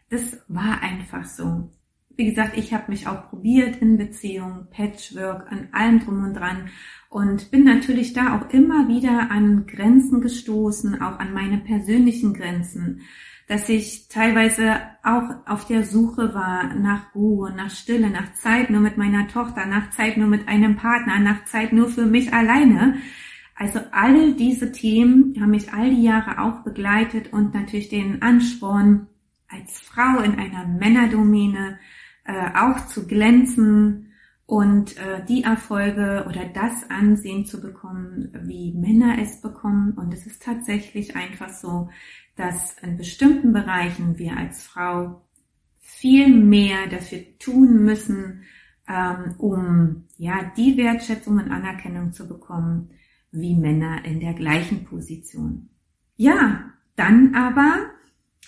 Das 0.09 0.39
war 0.49 0.83
einfach 0.83 1.25
so. 1.25 1.71
Wie 2.17 2.25
gesagt, 2.25 2.57
ich 2.57 2.75
habe 2.75 2.91
mich 2.91 3.07
auch 3.07 3.29
probiert 3.29 3.77
in 3.77 3.97
Beziehungen, 3.97 4.67
Patchwork, 4.71 5.53
an 5.53 5.69
allem 5.71 6.01
drum 6.01 6.25
und 6.25 6.35
dran 6.35 6.69
und 7.13 7.51
bin 7.51 7.65
natürlich 7.65 8.15
da 8.15 8.39
auch 8.39 8.55
immer 8.55 8.89
wieder 8.89 9.31
an 9.31 9.67
Grenzen 9.67 10.23
gestoßen, 10.23 11.03
auch 11.03 11.19
an 11.19 11.35
meine 11.35 11.59
persönlichen 11.59 12.33
Grenzen, 12.33 13.03
dass 13.49 13.69
ich 13.69 14.09
teilweise 14.09 14.77
auch 15.03 15.29
auf 15.47 15.67
der 15.67 15.85
Suche 15.85 16.33
war 16.33 16.75
nach 16.75 17.15
Ruhe, 17.15 17.53
nach 17.55 17.69
Stille, 17.69 18.09
nach 18.09 18.33
Zeit 18.33 18.71
nur 18.71 18.81
mit 18.81 18.97
meiner 18.97 19.29
Tochter, 19.29 19.67
nach 19.67 19.91
Zeit 19.91 20.17
nur 20.17 20.29
mit 20.29 20.49
einem 20.49 20.77
Partner, 20.77 21.19
nach 21.19 21.45
Zeit 21.45 21.75
nur 21.75 21.89
für 21.89 22.07
mich 22.07 22.33
alleine. 22.33 22.97
Also 23.57 23.81
all 23.91 24.33
diese 24.33 24.73
Themen 24.73 25.35
haben 25.39 25.51
mich 25.51 25.71
all 25.71 25.91
die 25.91 26.05
Jahre 26.05 26.41
auch 26.41 26.65
begleitet 26.65 27.31
und 27.31 27.53
natürlich 27.53 27.91
den 27.91 28.23
Ansporn, 28.23 29.07
als 29.49 29.81
Frau 29.81 30.23
in 30.23 30.37
einer 30.37 30.67
Männerdomäne 30.67 31.79
äh, 32.25 32.57
auch 32.57 32.87
zu 32.87 33.07
glänzen 33.07 34.12
und 34.53 34.99
äh, 34.99 35.25
die 35.25 35.45
Erfolge 35.45 36.27
oder 36.29 36.45
das 36.45 36.91
Ansehen 36.91 37.47
zu 37.47 37.59
bekommen, 37.59 38.29
wie 38.43 38.75
Männer 38.75 39.17
es 39.19 39.41
bekommen. 39.41 39.93
Und 39.93 40.13
es 40.13 40.27
ist 40.27 40.43
tatsächlich 40.43 41.17
einfach 41.17 41.49
so, 41.49 41.89
dass 42.37 42.77
in 42.83 42.99
bestimmten 42.99 43.55
Bereichen 43.55 44.19
wir 44.19 44.37
als 44.37 44.63
Frau 44.63 45.23
viel 45.81 46.29
mehr 46.29 46.87
dafür 46.91 47.21
tun 47.39 47.83
müssen, 47.83 48.43
ähm, 48.87 49.37
um 49.39 50.05
ja 50.19 50.53
die 50.55 50.77
Wertschätzung 50.77 51.39
und 51.39 51.51
Anerkennung 51.51 52.13
zu 52.13 52.29
bekommen 52.29 52.91
wie 53.31 53.55
Männer 53.55 54.05
in 54.05 54.21
der 54.21 54.35
gleichen 54.35 54.85
Position. 54.85 55.71
Ja, 56.17 56.75
dann 56.95 57.35
aber 57.35 57.87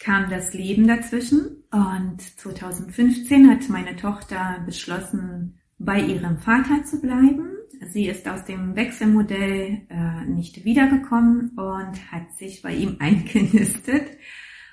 kam 0.00 0.28
das 0.28 0.52
Leben 0.52 0.87
dazwischen 0.87 1.64
und 1.70 2.20
2015 2.20 3.49
hat 3.49 3.70
meine 3.70 3.96
Tochter 3.96 4.62
beschlossen, 4.66 5.61
bei 5.85 6.00
ihrem 6.00 6.38
Vater 6.38 6.85
zu 6.85 7.00
bleiben. 7.00 7.50
Sie 7.91 8.07
ist 8.07 8.26
aus 8.29 8.45
dem 8.45 8.76
Wechselmodell 8.76 9.83
äh, 9.88 10.25
nicht 10.26 10.64
wiedergekommen 10.64 11.50
und 11.50 12.12
hat 12.12 12.37
sich 12.37 12.62
bei 12.62 12.75
ihm 12.75 12.97
eingenistet. 13.00 14.07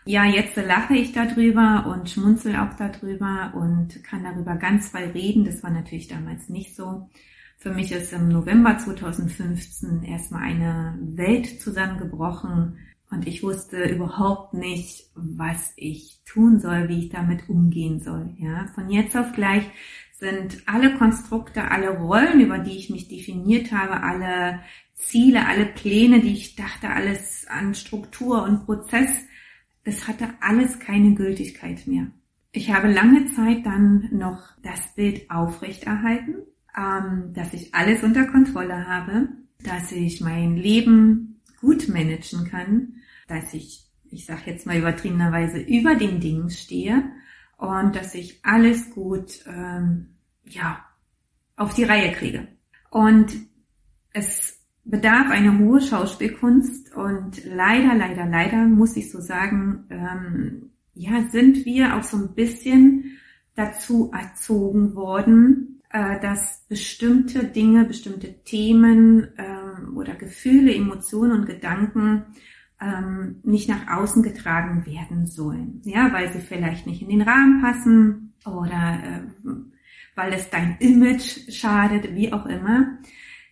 Ja, 0.06 0.26
jetzt 0.26 0.56
lache 0.56 0.96
ich 0.96 1.12
darüber 1.12 1.86
und 1.88 2.10
schmunzel 2.10 2.56
auch 2.56 2.74
darüber 2.76 3.54
und 3.56 4.04
kann 4.04 4.24
darüber 4.24 4.56
ganz 4.56 4.90
frei 4.90 5.12
reden. 5.12 5.46
Das 5.46 5.62
war 5.62 5.70
natürlich 5.70 6.08
damals 6.08 6.50
nicht 6.50 6.76
so. 6.76 7.10
Für 7.58 7.72
mich 7.72 7.92
ist 7.92 8.12
im 8.12 8.30
November 8.30 8.80
2015 8.80 10.02
erstmal 10.04 10.44
eine 10.44 10.98
Welt 11.02 11.62
zusammengebrochen 11.62 12.80
und 13.12 13.28
ich 13.28 13.44
wusste 13.44 13.84
überhaupt 13.84 14.56
nicht, 14.56 15.12
was 15.14 15.74
ich 15.76 16.22
tun 16.26 16.60
soll, 16.60 16.90
wie 16.90 17.00
ich 17.00 17.10
damit 17.10 17.50
umgehen 17.50 18.00
soll. 18.00 18.34
Ja, 18.38 18.68
von 18.74 18.90
jetzt 18.90 19.16
auf 19.16 19.34
gleich 19.34 19.66
sind 20.22 20.62
alle 20.68 20.94
Konstrukte, 20.98 21.72
alle 21.72 21.98
Rollen, 21.98 22.42
über 22.42 22.60
die 22.60 22.78
ich 22.78 22.92
mich 22.92 23.08
definiert 23.08 23.72
habe, 23.72 24.04
alle 24.04 24.60
Ziele, 24.94 25.48
alle 25.48 25.66
Pläne, 25.66 26.22
die 26.22 26.34
ich 26.34 26.56
dachte, 26.56 26.90
alles 26.90 27.48
an 27.50 27.74
Struktur 27.74 28.44
und 28.44 28.66
Prozess, 28.66 29.10
das 29.84 30.08
hatte 30.08 30.30
alles 30.40 30.78
keine 30.78 31.16
Gültigkeit 31.16 31.88
mehr. 31.88 32.06
Ich 32.52 32.72
habe 32.72 32.92
lange 32.92 33.26
Zeit 33.34 33.66
dann 33.66 34.10
noch 34.12 34.42
das 34.62 34.94
Bild 34.94 35.32
aufrechterhalten, 35.32 36.36
ähm, 36.78 37.34
dass 37.34 37.54
ich 37.54 37.74
alles 37.74 38.04
unter 38.04 38.28
Kontrolle 38.28 38.88
habe, 38.88 39.30
dass 39.64 39.92
ich 39.92 40.22
mein 40.22 40.56
Leben 40.56 41.42
gut 41.60 41.88
managen 41.88 42.46
kann, 42.46 43.02
dass 43.28 43.56
ich, 43.56 43.88
ich 44.12 44.28
sage 44.28 44.52
jetzt 44.52 44.68
mal 44.68 44.78
übertriebenerweise, 44.78 45.60
über 45.62 45.96
den 45.96 46.20
Dingen 46.20 46.52
stehe 46.52 47.12
und 47.62 47.96
dass 47.96 48.16
ich 48.16 48.40
alles 48.44 48.90
gut, 48.90 49.46
ähm, 49.46 50.16
ja, 50.46 50.84
auf 51.56 51.76
die 51.76 51.84
Reihe 51.84 52.12
kriege. 52.12 52.48
Und 52.90 53.34
es 54.14 54.60
bedarf 54.84 55.30
eine 55.30 55.60
hohe 55.60 55.80
Schauspielkunst 55.80 56.96
und 56.96 57.46
leider, 57.46 57.94
leider, 57.94 58.26
leider 58.26 58.66
muss 58.66 58.98
ich 58.98 59.12
so 59.12 59.22
sagen, 59.22 59.86
ähm, 59.92 60.72
ja, 60.96 61.30
sind 61.30 61.64
wir 61.64 61.96
auch 61.96 62.04
so 62.04 62.18
ein 62.18 62.34
bisschen 62.34 63.20
dazu 63.54 64.12
erzogen 64.12 64.96
worden, 64.96 65.84
äh, 65.92 66.20
dass 66.20 66.66
bestimmte 66.68 67.44
Dinge, 67.44 67.86
bestimmte 67.86 68.42
Themen 68.44 69.28
ähm, 69.38 69.96
oder 69.96 70.16
Gefühle, 70.16 70.74
Emotionen 70.74 71.42
und 71.42 71.46
Gedanken 71.46 72.26
ähm, 72.82 73.40
nicht 73.44 73.70
nach 73.70 73.88
außen 73.88 74.24
getragen 74.24 74.86
werden 74.86 75.28
sollen. 75.28 75.82
Ja, 75.86 76.12
weil 76.12 76.34
sie 76.34 76.40
vielleicht 76.40 76.88
nicht 76.88 77.02
in 77.02 77.10
den 77.10 77.22
Rahmen 77.22 77.62
passen 77.62 78.34
oder 78.46 79.00
äh, 79.04 79.50
weil 80.16 80.34
es 80.34 80.50
dein 80.50 80.78
Image 80.80 81.52
schadet, 81.52 82.16
wie 82.16 82.34
auch 82.34 82.46
immer. 82.46 82.98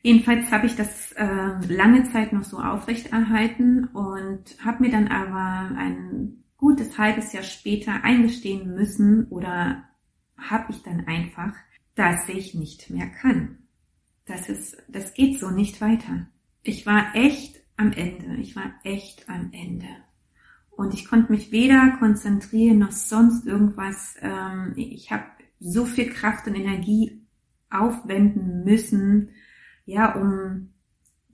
Jedenfalls 0.01 0.51
habe 0.51 0.65
ich 0.65 0.75
das 0.75 1.11
äh, 1.13 1.25
lange 1.67 2.03
Zeit 2.11 2.33
noch 2.33 2.43
so 2.43 2.57
aufrechterhalten 2.57 3.85
und 3.85 4.57
habe 4.63 4.83
mir 4.83 4.91
dann 4.91 5.09
aber 5.09 5.75
ein 5.77 6.43
gutes 6.57 6.97
halbes 6.97 7.33
Jahr 7.33 7.43
später 7.43 8.03
eingestehen 8.03 8.73
müssen 8.73 9.25
oder 9.25 9.83
habe 10.37 10.71
ich 10.71 10.83
dann 10.83 11.05
einfach, 11.07 11.53
dass 11.95 12.27
ich 12.29 12.55
nicht 12.55 12.89
mehr 12.89 13.07
kann. 13.07 13.59
Das 14.25 14.47
ist, 14.47 14.77
das 14.87 15.13
geht 15.13 15.39
so 15.39 15.49
nicht 15.49 15.81
weiter. 15.81 16.27
Ich 16.63 16.85
war 16.85 17.15
echt 17.15 17.58
am 17.79 17.93
Ende. 17.93 18.35
Ich 18.41 18.55
war 18.55 18.73
echt 18.83 19.29
am 19.29 19.49
Ende. 19.53 19.87
Und 20.69 20.93
ich 20.93 21.05
konnte 21.07 21.31
mich 21.31 21.51
weder 21.51 21.97
konzentrieren 21.97 22.79
noch 22.79 22.91
sonst 22.91 23.45
irgendwas. 23.45 24.15
Ähm, 24.21 24.73
ich 24.75 25.11
habe 25.11 25.25
so 25.59 25.85
viel 25.85 26.09
Kraft 26.09 26.47
und 26.47 26.55
Energie 26.55 27.25
aufwenden 27.69 28.63
müssen, 28.63 29.29
ja, 29.85 30.15
um 30.15 30.73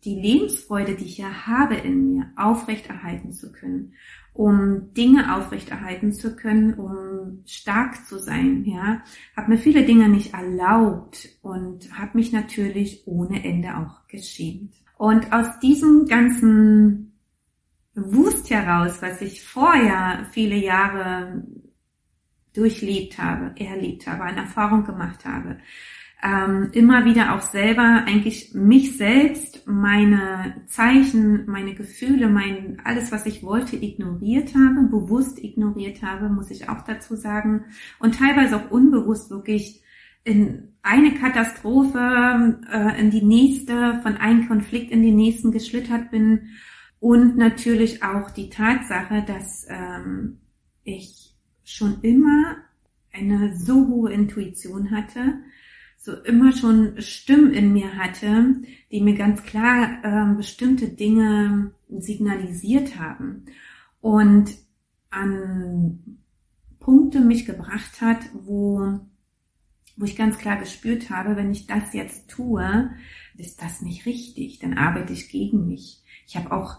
die 0.04 0.20
Lebensfreude, 0.20 0.96
die 0.96 1.06
ich 1.06 1.18
ja 1.18 1.48
habe 1.48 1.76
in 1.76 2.16
mir, 2.16 2.32
aufrechterhalten 2.36 3.32
zu 3.32 3.52
können, 3.52 3.94
um 4.34 4.94
Dinge 4.94 5.36
aufrechterhalten 5.36 6.14
zu 6.14 6.36
können, 6.36 6.76
um 6.76 7.44
stark 7.46 8.06
zu 8.06 8.20
sein, 8.20 8.66
ja, 8.66 9.02
habe 9.36 9.52
mir 9.52 9.58
viele 9.58 9.84
Dinge 9.84 10.10
nicht 10.10 10.34
erlaubt 10.34 11.30
und 11.42 11.98
habe 11.98 12.18
mich 12.18 12.32
natürlich 12.32 13.04
ohne 13.08 13.44
Ende 13.44 13.78
auch 13.78 14.08
geschämt. 14.08 14.76
Und 14.98 15.32
aus 15.34 15.60
diesem 15.60 16.06
ganzen 16.08 17.20
Wust 17.96 18.50
heraus, 18.50 19.02
was 19.02 19.22
ich 19.22 19.44
vorher 19.44 20.26
viele 20.32 20.56
Jahre 20.56 21.44
durchlebt 22.54 23.18
habe, 23.18 23.54
erlebt 23.60 24.08
habe, 24.08 24.24
eine 24.24 24.42
Erfahrung 24.42 24.86
gemacht 24.86 25.26
habe, 25.26 25.58
ähm, 26.24 26.70
immer 26.72 27.06
wieder 27.06 27.36
auch 27.36 27.42
selber 27.42 28.04
eigentlich 28.06 28.54
mich 28.54 28.98
selbst, 28.98 29.68
meine 29.68 30.64
Zeichen, 30.66 31.46
meine 31.46 31.76
Gefühle, 31.76 32.30
mein 32.30 32.82
alles, 32.84 33.12
was 33.12 33.26
ich 33.26 33.44
wollte, 33.44 33.76
ignoriert 33.76 34.56
habe, 34.56 34.88
bewusst 34.90 35.44
ignoriert 35.44 36.02
habe, 36.02 36.30
muss 36.30 36.50
ich 36.52 36.70
auch 36.70 36.82
dazu 36.82 37.16
sagen, 37.16 37.66
und 38.00 38.18
teilweise 38.18 38.56
auch 38.56 38.72
unbewusst 38.72 39.30
wirklich 39.30 39.84
in 40.26 40.74
eine 40.82 41.14
Katastrophe 41.14 42.60
äh, 42.70 43.00
in 43.00 43.10
die 43.10 43.24
nächste, 43.24 44.02
von 44.04 44.18
einem 44.18 44.48
Konflikt 44.48 44.92
in 44.92 45.02
den 45.02 45.16
nächsten 45.16 45.52
geschlittert 45.52 46.12
bin. 46.12 46.50
Und 47.00 47.38
natürlich 47.38 48.04
auch 48.04 48.32
die 48.32 48.50
Tatsache, 48.50 49.24
dass 49.26 49.66
ähm, 49.70 50.40
ich 50.84 51.34
schon 51.64 52.02
immer 52.02 52.58
eine 53.14 53.56
so 53.58 53.88
hohe 53.88 54.12
Intuition 54.12 54.92
hatte, 54.92 55.40
so 55.98 56.14
immer 56.24 56.52
schon 56.52 57.02
Stimmen 57.02 57.54
in 57.54 57.74
mir 57.74 57.96
hatte, 57.98 58.56
die 58.92 59.02
mir 59.02 59.16
ganz 59.16 59.44
klar 59.44 60.04
äh, 60.04 60.36
bestimmte 60.36 60.90
Dinge 60.90 61.72
signalisiert 61.90 63.00
haben. 63.00 63.46
Und 64.02 64.52
an 65.10 66.20
Punkte 66.80 67.22
mich 67.22 67.46
gebracht 67.46 68.02
hat, 68.02 68.20
wo 68.34 69.00
wo 69.96 70.06
ich 70.06 70.16
ganz 70.16 70.38
klar 70.38 70.58
gespürt 70.58 71.10
habe, 71.10 71.36
wenn 71.36 71.52
ich 71.52 71.68
das 71.68 71.94
jetzt 71.94 72.30
tue, 72.30 72.92
ist 73.38 73.62
das 73.62 73.82
nicht 73.82 74.06
richtig, 74.06 74.60
dann 74.60 74.78
arbeite 74.78 75.14
ich 75.14 75.30
gegen 75.30 75.68
mich. 75.68 76.02
Ich 76.28 76.36
habe 76.36 76.52
auch 76.52 76.78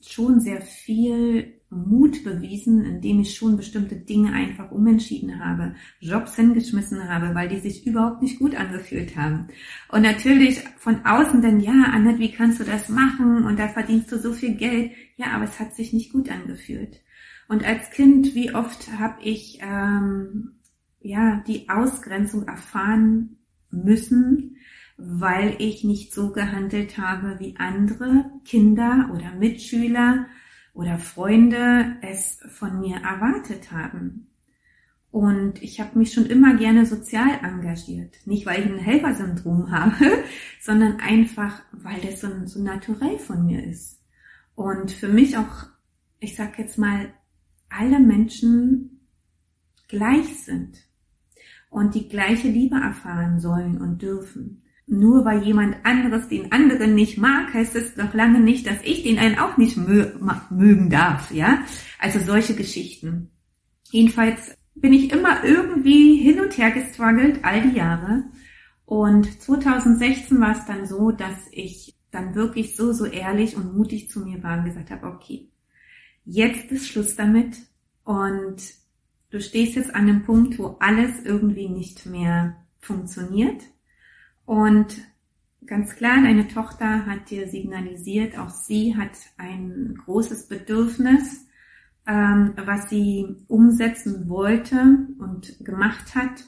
schon 0.00 0.40
sehr 0.40 0.60
viel 0.60 1.56
Mut 1.68 2.22
bewiesen, 2.22 2.84
indem 2.84 3.20
ich 3.20 3.34
schon 3.34 3.56
bestimmte 3.56 3.96
Dinge 3.96 4.32
einfach 4.32 4.70
umentschieden 4.70 5.44
habe, 5.44 5.74
Jobs 5.98 6.36
hingeschmissen 6.36 7.08
habe, 7.08 7.34
weil 7.34 7.48
die 7.48 7.58
sich 7.58 7.86
überhaupt 7.86 8.22
nicht 8.22 8.38
gut 8.38 8.54
angefühlt 8.54 9.16
haben. 9.16 9.48
Und 9.88 10.02
natürlich 10.02 10.60
von 10.76 11.04
außen 11.04 11.42
dann, 11.42 11.58
ja, 11.58 11.90
Annette, 11.92 12.20
wie 12.20 12.30
kannst 12.30 12.60
du 12.60 12.64
das 12.64 12.88
machen? 12.88 13.44
Und 13.44 13.58
da 13.58 13.68
verdienst 13.68 14.12
du 14.12 14.18
so 14.18 14.32
viel 14.32 14.54
Geld. 14.54 14.92
Ja, 15.16 15.32
aber 15.32 15.44
es 15.44 15.58
hat 15.58 15.74
sich 15.74 15.92
nicht 15.92 16.12
gut 16.12 16.30
angefühlt. 16.30 17.02
Und 17.48 17.64
als 17.64 17.90
Kind, 17.90 18.34
wie 18.34 18.54
oft 18.54 18.92
habe 18.98 19.22
ich 19.22 19.58
ähm, 19.60 20.55
ja, 21.00 21.42
die 21.46 21.68
Ausgrenzung 21.68 22.46
erfahren 22.46 23.38
müssen, 23.70 24.56
weil 24.96 25.56
ich 25.58 25.84
nicht 25.84 26.12
so 26.12 26.32
gehandelt 26.32 26.98
habe, 26.98 27.38
wie 27.38 27.56
andere 27.58 28.30
Kinder 28.44 29.10
oder 29.14 29.32
Mitschüler 29.34 30.26
oder 30.72 30.98
Freunde 30.98 31.96
es 32.02 32.40
von 32.48 32.80
mir 32.80 32.96
erwartet 32.96 33.72
haben. 33.72 34.28
Und 35.10 35.62
ich 35.62 35.80
habe 35.80 35.98
mich 35.98 36.12
schon 36.12 36.26
immer 36.26 36.56
gerne 36.56 36.84
sozial 36.84 37.38
engagiert. 37.42 38.16
Nicht, 38.26 38.44
weil 38.44 38.60
ich 38.60 38.66
ein 38.66 38.78
Helfersyndrom 38.78 39.70
habe, 39.70 40.24
sondern 40.60 41.00
einfach, 41.00 41.62
weil 41.72 42.00
das 42.00 42.20
so, 42.20 42.28
so 42.44 42.62
naturell 42.62 43.18
von 43.18 43.46
mir 43.46 43.64
ist. 43.64 44.00
Und 44.54 44.90
für 44.90 45.08
mich 45.08 45.36
auch, 45.36 45.66
ich 46.20 46.36
sag 46.36 46.58
jetzt 46.58 46.78
mal, 46.78 47.12
alle 47.68 47.98
Menschen 47.98 49.00
gleich 49.88 50.44
sind 50.44 50.85
und 51.70 51.94
die 51.94 52.08
gleiche 52.08 52.48
Liebe 52.48 52.76
erfahren 52.76 53.40
sollen 53.40 53.80
und 53.80 54.02
dürfen. 54.02 54.62
nur 54.86 55.24
weil 55.24 55.42
jemand 55.42 55.76
anderes 55.84 56.28
den 56.28 56.52
anderen 56.52 56.94
nicht 56.94 57.18
mag, 57.18 57.52
heißt 57.52 57.74
es 57.74 57.96
noch 57.96 58.14
lange 58.14 58.40
nicht, 58.40 58.66
dass 58.66 58.78
ich 58.84 59.02
den 59.02 59.18
einen 59.18 59.38
auch 59.38 59.56
nicht 59.56 59.76
mö 59.76 60.12
mögen 60.50 60.90
darf, 60.90 61.32
ja? 61.32 61.64
Also 61.98 62.20
solche 62.20 62.54
Geschichten. 62.54 63.30
Jedenfalls 63.90 64.56
bin 64.76 64.92
ich 64.92 65.12
immer 65.12 65.42
irgendwie 65.42 66.16
hin 66.16 66.40
und 66.40 66.56
her 66.56 66.70
gestruggelt, 66.70 67.44
all 67.44 67.62
die 67.62 67.76
Jahre. 67.76 68.24
Und 68.84 69.42
2016 69.42 70.40
war 70.40 70.52
es 70.52 70.64
dann 70.66 70.86
so, 70.86 71.10
dass 71.10 71.36
ich 71.50 71.96
dann 72.12 72.36
wirklich 72.36 72.76
so, 72.76 72.92
so 72.92 73.06
ehrlich 73.06 73.56
und 73.56 73.76
mutig 73.76 74.08
zu 74.08 74.20
mir 74.20 74.42
war 74.42 74.58
und 74.58 74.66
gesagt 74.66 74.90
habe, 74.90 75.06
okay, 75.06 75.48
jetzt 76.24 76.70
ist 76.70 76.86
Schluss 76.86 77.16
damit 77.16 77.56
und 78.04 78.62
du 79.36 79.42
stehst 79.42 79.76
jetzt 79.76 79.94
an 79.94 80.08
einem 80.08 80.22
Punkt, 80.22 80.58
wo 80.58 80.78
alles 80.80 81.22
irgendwie 81.22 81.68
nicht 81.68 82.06
mehr 82.06 82.56
funktioniert. 82.78 83.62
Und 84.46 84.96
ganz 85.66 85.94
klar, 85.94 86.22
deine 86.22 86.48
Tochter 86.48 87.04
hat 87.04 87.28
dir 87.28 87.46
signalisiert, 87.46 88.38
auch 88.38 88.48
sie 88.48 88.96
hat 88.96 89.10
ein 89.36 89.98
großes 90.06 90.48
Bedürfnis, 90.48 91.46
ähm, 92.06 92.54
was 92.56 92.88
sie 92.88 93.36
umsetzen 93.46 94.30
wollte 94.30 95.06
und 95.18 95.62
gemacht 95.62 96.14
hat. 96.14 96.44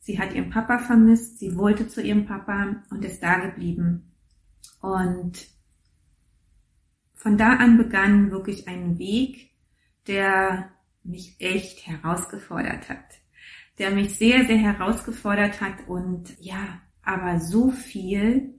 Sie 0.00 0.18
hat 0.18 0.34
ihren 0.34 0.50
Papa 0.50 0.80
vermisst, 0.80 1.38
sie 1.38 1.56
wollte 1.56 1.88
zu 1.88 2.02
ihrem 2.02 2.26
Papa 2.26 2.82
und 2.90 3.06
ist 3.06 3.22
da 3.22 3.38
geblieben. 3.38 4.12
Und 4.82 5.46
von 7.14 7.38
da 7.38 7.54
an 7.54 7.78
begann 7.78 8.30
wirklich 8.32 8.68
ein 8.68 8.98
Weg, 8.98 9.52
der 10.06 10.72
mich 11.04 11.36
echt 11.38 11.86
herausgefordert 11.86 12.88
hat. 12.88 13.04
Der 13.78 13.90
mich 13.90 14.16
sehr, 14.16 14.44
sehr 14.44 14.58
herausgefordert 14.58 15.60
hat 15.60 15.88
und 15.88 16.38
ja, 16.40 16.80
aber 17.02 17.40
so 17.40 17.70
viel 17.70 18.54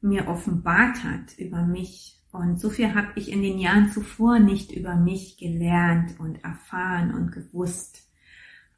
mir 0.00 0.28
offenbart 0.28 1.02
hat 1.04 1.36
über 1.38 1.62
mich. 1.62 2.22
Und 2.32 2.60
so 2.60 2.70
viel 2.70 2.94
habe 2.94 3.12
ich 3.16 3.30
in 3.30 3.42
den 3.42 3.58
Jahren 3.58 3.90
zuvor 3.90 4.38
nicht 4.38 4.72
über 4.72 4.94
mich 4.96 5.38
gelernt 5.38 6.18
und 6.20 6.42
erfahren 6.44 7.14
und 7.14 7.32
gewusst. 7.32 8.08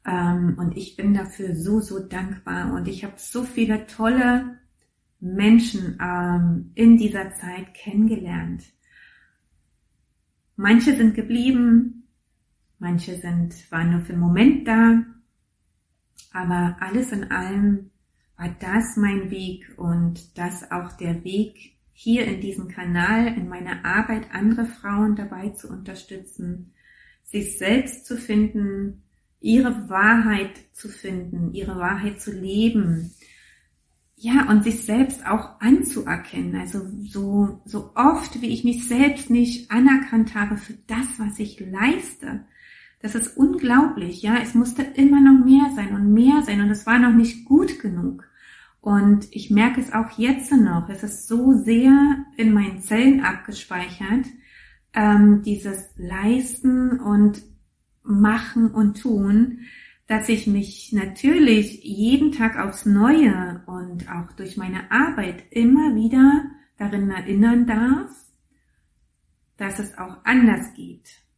Ähm, 0.05 0.55
und 0.57 0.77
ich 0.77 0.95
bin 0.95 1.13
dafür 1.13 1.55
so, 1.55 1.79
so 1.81 1.99
dankbar. 1.99 2.73
Und 2.73 2.87
ich 2.87 3.03
habe 3.03 3.15
so 3.17 3.43
viele 3.43 3.85
tolle 3.85 4.59
Menschen 5.19 5.97
ähm, 6.01 6.71
in 6.75 6.97
dieser 6.97 7.33
Zeit 7.35 7.73
kennengelernt. 7.73 8.63
Manche 10.55 10.95
sind 10.95 11.15
geblieben, 11.15 11.98
manche 12.79 13.17
sind, 13.17 13.71
waren 13.71 13.91
nur 13.91 14.01
für 14.01 14.13
einen 14.13 14.21
Moment 14.21 14.67
da, 14.67 15.03
aber 16.31 16.77
alles 16.79 17.11
in 17.11 17.31
allem 17.31 17.91
war 18.37 18.49
das 18.59 18.95
mein 18.95 19.29
Weg 19.31 19.73
und 19.77 20.37
das 20.37 20.71
auch 20.71 20.93
der 20.93 21.23
Weg 21.23 21.75
hier 21.91 22.25
in 22.25 22.39
diesem 22.39 22.69
Kanal, 22.69 23.27
in 23.27 23.49
meiner 23.49 23.83
Arbeit, 23.83 24.33
andere 24.33 24.65
Frauen 24.65 25.17
dabei 25.17 25.49
zu 25.49 25.67
unterstützen, 25.67 26.73
sich 27.23 27.57
selbst 27.57 28.05
zu 28.05 28.15
finden, 28.15 29.03
ihre 29.41 29.89
Wahrheit 29.89 30.51
zu 30.71 30.87
finden, 30.87 31.53
ihre 31.53 31.77
Wahrheit 31.77 32.21
zu 32.21 32.31
leben. 32.31 33.11
Ja, 34.15 34.49
und 34.49 34.63
sich 34.63 34.83
selbst 34.83 35.25
auch 35.25 35.59
anzuerkennen. 35.59 36.55
Also 36.55 36.87
so, 37.03 37.61
so 37.65 37.91
oft, 37.95 38.41
wie 38.41 38.49
ich 38.49 38.63
mich 38.63 38.87
selbst 38.87 39.29
nicht 39.29 39.71
anerkannt 39.71 40.35
habe 40.35 40.57
für 40.57 40.73
das, 40.87 41.07
was 41.17 41.39
ich 41.39 41.59
leiste. 41.59 42.45
Das 43.01 43.15
ist 43.15 43.37
unglaublich, 43.37 44.21
ja. 44.21 44.37
Es 44.41 44.53
musste 44.53 44.81
immer 44.81 45.21
noch 45.21 45.45
mehr 45.45 45.71
sein 45.75 45.95
und 45.95 46.13
mehr 46.13 46.41
sein 46.43 46.61
und 46.61 46.69
es 46.69 46.85
war 46.85 46.99
noch 46.99 47.13
nicht 47.13 47.45
gut 47.45 47.79
genug. 47.79 48.25
Und 48.81 49.27
ich 49.31 49.49
merke 49.49 49.81
es 49.81 49.93
auch 49.93 50.17
jetzt 50.17 50.51
noch. 50.51 50.89
Es 50.89 51.03
ist 51.03 51.27
so 51.27 51.53
sehr 51.53 52.25
in 52.37 52.53
meinen 52.53 52.81
Zellen 52.81 53.21
abgespeichert, 53.21 54.25
ähm, 54.93 55.43
dieses 55.43 55.89
Leisten 55.97 56.99
und 56.99 57.41
machen 58.03 58.71
und 58.71 59.01
tun, 59.01 59.59
dass 60.07 60.27
ich 60.27 60.47
mich 60.47 60.91
natürlich 60.91 61.83
jeden 61.83 62.31
Tag 62.31 62.57
aufs 62.57 62.85
Neue 62.85 63.61
und 63.67 64.09
auch 64.09 64.31
durch 64.33 64.57
meine 64.57 64.91
Arbeit 64.91 65.43
immer 65.51 65.95
wieder 65.95 66.45
darin 66.77 67.11
erinnern 67.11 67.67
darf, 67.67 68.09
dass 69.57 69.79
es 69.79 69.97
auch 69.97 70.17
anders 70.23 70.73
geht 70.73 71.28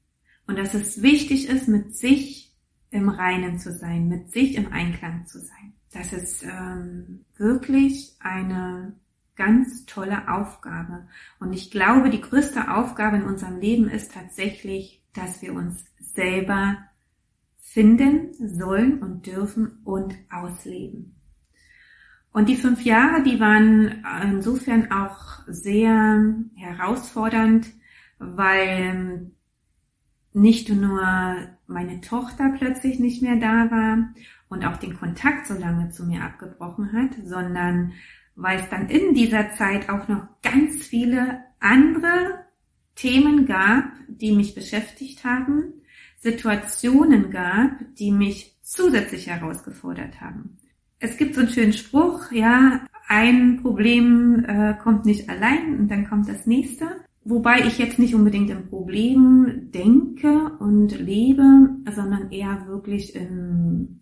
und 0.47 0.57
dass 0.57 0.73
es 0.73 1.01
wichtig 1.01 1.47
ist, 1.47 1.67
mit 1.67 1.95
sich 1.95 2.53
im 2.89 3.09
Reinen 3.09 3.57
zu 3.57 3.71
sein, 3.71 4.07
mit 4.07 4.31
sich 4.31 4.55
im 4.55 4.71
Einklang 4.71 5.25
zu 5.25 5.39
sein. 5.39 5.73
Das 5.93 6.13
ist 6.13 6.43
ähm, 6.43 7.25
wirklich 7.37 8.15
eine 8.19 8.93
ganz 9.35 9.85
tolle 9.85 10.29
Aufgabe. 10.29 11.07
Und 11.39 11.53
ich 11.53 11.71
glaube, 11.71 12.09
die 12.09 12.21
größte 12.21 12.73
Aufgabe 12.73 13.17
in 13.17 13.23
unserem 13.23 13.59
Leben 13.59 13.89
ist 13.89 14.13
tatsächlich, 14.13 15.01
dass 15.13 15.41
wir 15.41 15.53
uns 15.53 15.85
selber 15.99 16.77
finden 17.59 18.33
sollen 18.39 19.01
und 19.01 19.25
dürfen 19.25 19.79
und 19.83 20.15
ausleben. 20.29 21.15
Und 22.33 22.47
die 22.47 22.55
fünf 22.55 22.83
Jahre, 22.83 23.23
die 23.23 23.39
waren 23.39 24.05
insofern 24.23 24.91
auch 24.91 25.41
sehr 25.47 26.33
herausfordernd, 26.55 27.67
weil 28.19 29.31
nicht 30.33 30.69
nur 30.69 31.35
meine 31.67 32.01
Tochter 32.01 32.53
plötzlich 32.57 32.99
nicht 32.99 33.21
mehr 33.21 33.35
da 33.35 33.71
war 33.71 34.13
und 34.49 34.65
auch 34.65 34.77
den 34.77 34.97
Kontakt 34.97 35.47
so 35.47 35.53
lange 35.53 35.89
zu 35.89 36.05
mir 36.05 36.23
abgebrochen 36.23 36.91
hat, 36.93 37.11
sondern 37.25 37.93
weil 38.35 38.59
es 38.59 38.69
dann 38.69 38.89
in 38.89 39.13
dieser 39.13 39.51
Zeit 39.51 39.89
auch 39.89 40.07
noch 40.07 40.27
ganz 40.41 40.85
viele 40.85 41.41
andere 41.59 42.45
Themen 42.95 43.45
gab, 43.45 43.85
die 44.07 44.31
mich 44.31 44.55
beschäftigt 44.55 45.23
haben, 45.23 45.73
Situationen 46.17 47.31
gab, 47.31 47.71
die 47.97 48.11
mich 48.11 48.57
zusätzlich 48.61 49.27
herausgefordert 49.27 50.21
haben. 50.21 50.57
Es 50.99 51.17
gibt 51.17 51.35
so 51.35 51.41
einen 51.41 51.49
schönen 51.49 51.73
Spruch, 51.73 52.31
ja, 52.31 52.85
ein 53.07 53.61
Problem 53.61 54.45
äh, 54.45 54.75
kommt 54.75 55.05
nicht 55.05 55.29
allein 55.29 55.79
und 55.79 55.87
dann 55.89 56.07
kommt 56.07 56.29
das 56.29 56.45
nächste. 56.45 56.85
Wobei 57.23 57.59
ich 57.67 57.77
jetzt 57.77 57.99
nicht 57.99 58.15
unbedingt 58.15 58.49
im 58.49 58.67
Problem 58.67 59.69
denke 59.71 60.53
und 60.59 60.99
lebe, 60.99 61.69
sondern 61.93 62.31
eher 62.31 62.65
wirklich 62.67 63.15
in 63.15 64.01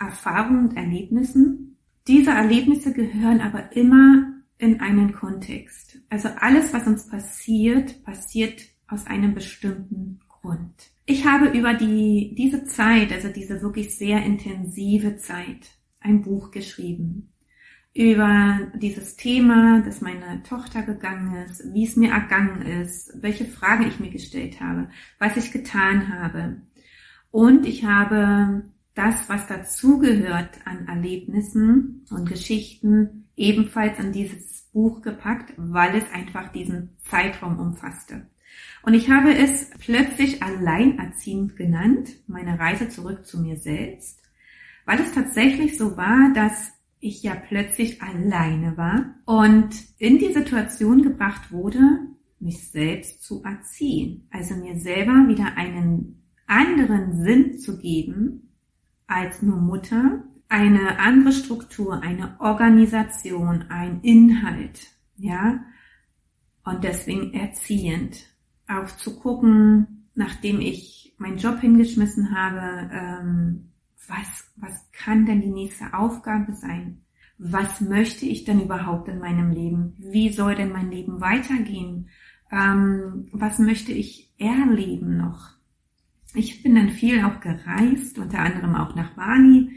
Erfahrungen 0.00 0.68
und 0.68 0.76
Erlebnissen. 0.76 1.76
Diese 2.08 2.30
Erlebnisse 2.30 2.92
gehören 2.92 3.40
aber 3.40 3.76
immer 3.76 4.32
in 4.58 4.80
einen 4.80 5.12
Kontext. 5.12 6.00
Also 6.08 6.28
alles, 6.40 6.72
was 6.72 6.86
uns 6.86 7.08
passiert, 7.08 8.02
passiert 8.02 8.60
aus 8.88 9.06
einem 9.06 9.34
bestimmten 9.34 10.18
Grund. 10.28 10.90
Ich 11.06 11.26
habe 11.26 11.56
über 11.56 11.74
die, 11.74 12.34
diese 12.36 12.64
Zeit, 12.64 13.12
also 13.12 13.28
diese 13.28 13.62
wirklich 13.62 13.96
sehr 13.96 14.24
intensive 14.24 15.16
Zeit, 15.16 15.70
ein 16.00 16.22
Buch 16.22 16.50
geschrieben 16.50 17.30
über 17.98 18.60
dieses 18.76 19.16
Thema, 19.16 19.80
dass 19.80 20.00
meine 20.00 20.44
Tochter 20.44 20.82
gegangen 20.82 21.34
ist, 21.44 21.74
wie 21.74 21.84
es 21.84 21.96
mir 21.96 22.12
ergangen 22.12 22.62
ist, 22.62 23.12
welche 23.20 23.44
Fragen 23.44 23.88
ich 23.88 23.98
mir 23.98 24.10
gestellt 24.10 24.60
habe, 24.60 24.88
was 25.18 25.36
ich 25.36 25.50
getan 25.50 26.16
habe. 26.16 26.62
Und 27.32 27.66
ich 27.66 27.84
habe 27.84 28.62
das, 28.94 29.28
was 29.28 29.48
dazugehört 29.48 30.60
an 30.64 30.86
Erlebnissen 30.86 32.06
und 32.10 32.28
Geschichten, 32.28 33.24
ebenfalls 33.36 33.98
in 33.98 34.12
dieses 34.12 34.68
Buch 34.72 35.02
gepackt, 35.02 35.54
weil 35.56 35.96
es 35.96 36.04
einfach 36.12 36.52
diesen 36.52 36.90
Zeitraum 37.10 37.58
umfasste. 37.58 38.28
Und 38.82 38.94
ich 38.94 39.10
habe 39.10 39.34
es 39.34 39.70
plötzlich 39.80 40.40
alleinerziehend 40.40 41.56
genannt, 41.56 42.10
meine 42.28 42.60
Reise 42.60 42.88
zurück 42.88 43.26
zu 43.26 43.40
mir 43.40 43.56
selbst, 43.56 44.22
weil 44.86 45.00
es 45.00 45.12
tatsächlich 45.12 45.76
so 45.76 45.96
war, 45.96 46.32
dass 46.32 46.77
ich 47.00 47.22
ja 47.22 47.34
plötzlich 47.34 48.02
alleine 48.02 48.76
war 48.76 49.14
und 49.24 49.70
in 49.98 50.18
die 50.18 50.32
Situation 50.32 51.02
gebracht 51.02 51.52
wurde, 51.52 51.78
mich 52.40 52.70
selbst 52.70 53.22
zu 53.22 53.42
erziehen. 53.42 54.26
Also 54.30 54.54
mir 54.54 54.78
selber 54.80 55.28
wieder 55.28 55.56
einen 55.56 56.22
anderen 56.46 57.22
Sinn 57.24 57.58
zu 57.58 57.78
geben 57.78 58.52
als 59.06 59.42
nur 59.42 59.56
Mutter, 59.56 60.24
eine 60.48 60.98
andere 60.98 61.32
Struktur, 61.32 62.02
eine 62.02 62.40
Organisation, 62.40 63.66
ein 63.68 64.00
Inhalt, 64.02 64.80
ja, 65.16 65.60
und 66.64 66.84
deswegen 66.84 67.32
erziehend 67.32 68.26
auch 68.66 68.88
zu 68.96 69.18
gucken, 69.18 70.08
nachdem 70.14 70.60
ich 70.60 71.14
meinen 71.18 71.38
Job 71.38 71.60
hingeschmissen 71.60 72.34
habe, 72.36 72.90
ähm, 72.92 73.67
was, 74.08 74.50
was 74.56 74.90
kann 74.92 75.26
denn 75.26 75.40
die 75.40 75.50
nächste 75.50 75.94
Aufgabe 75.94 76.54
sein? 76.54 77.02
Was 77.38 77.80
möchte 77.80 78.26
ich 78.26 78.44
denn 78.44 78.60
überhaupt 78.60 79.08
in 79.08 79.20
meinem 79.20 79.52
Leben? 79.52 79.94
Wie 79.98 80.30
soll 80.30 80.56
denn 80.56 80.72
mein 80.72 80.90
Leben 80.90 81.20
weitergehen? 81.20 82.08
Ähm, 82.50 83.28
was 83.32 83.58
möchte 83.58 83.92
ich 83.92 84.32
erleben 84.38 85.18
noch? 85.18 85.50
Ich 86.34 86.62
bin 86.62 86.74
dann 86.74 86.90
viel 86.90 87.24
auch 87.24 87.40
gereist, 87.40 88.18
unter 88.18 88.40
anderem 88.40 88.74
auch 88.74 88.94
nach 88.94 89.14
Bali, 89.14 89.70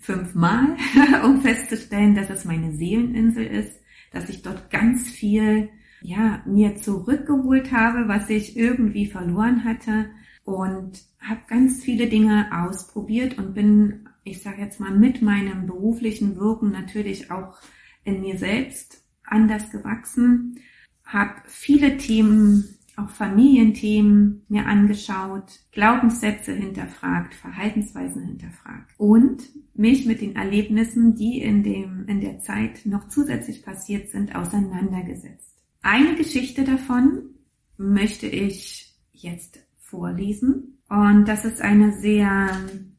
fünfmal, 0.00 0.76
um 1.24 1.40
festzustellen, 1.40 2.14
dass 2.14 2.28
es 2.28 2.44
meine 2.44 2.72
Seeleninsel 2.72 3.46
ist, 3.46 3.80
dass 4.12 4.28
ich 4.28 4.42
dort 4.42 4.70
ganz 4.70 5.10
viel, 5.10 5.70
ja, 6.02 6.42
mir 6.44 6.76
zurückgeholt 6.76 7.72
habe, 7.72 8.08
was 8.08 8.28
ich 8.30 8.56
irgendwie 8.56 9.06
verloren 9.06 9.64
hatte 9.64 10.10
und 10.46 11.02
habe 11.20 11.40
ganz 11.48 11.82
viele 11.82 12.06
Dinge 12.06 12.48
ausprobiert 12.52 13.36
und 13.36 13.52
bin, 13.52 14.08
ich 14.22 14.42
sage 14.42 14.62
jetzt 14.62 14.78
mal, 14.78 14.92
mit 14.92 15.20
meinem 15.20 15.66
beruflichen 15.66 16.36
Wirken 16.36 16.70
natürlich 16.70 17.30
auch 17.32 17.58
in 18.04 18.20
mir 18.20 18.38
selbst 18.38 19.04
anders 19.24 19.70
gewachsen, 19.70 20.60
habe 21.04 21.34
viele 21.46 21.96
Themen 21.96 22.76
auch 22.94 23.10
Familienthemen 23.10 24.46
mir 24.48 24.66
angeschaut, 24.66 25.60
Glaubenssätze 25.72 26.54
hinterfragt, 26.54 27.34
Verhaltensweisen 27.34 28.24
hinterfragt 28.24 28.94
und 28.98 29.42
mich 29.74 30.06
mit 30.06 30.20
den 30.20 30.36
Erlebnissen, 30.36 31.16
die 31.16 31.42
in 31.42 31.64
dem, 31.64 32.06
in 32.06 32.20
der 32.20 32.38
Zeit 32.38 32.86
noch 32.86 33.08
zusätzlich 33.08 33.64
passiert 33.64 34.10
sind, 34.10 34.36
auseinandergesetzt. 34.36 35.56
Eine 35.82 36.14
Geschichte 36.14 36.62
davon 36.62 37.34
möchte 37.76 38.28
ich 38.28 38.94
jetzt 39.12 39.65
vorlesen 39.96 40.78
und 40.88 41.26
das 41.26 41.44
ist 41.44 41.62
eine 41.62 41.92
sehr 41.92 42.50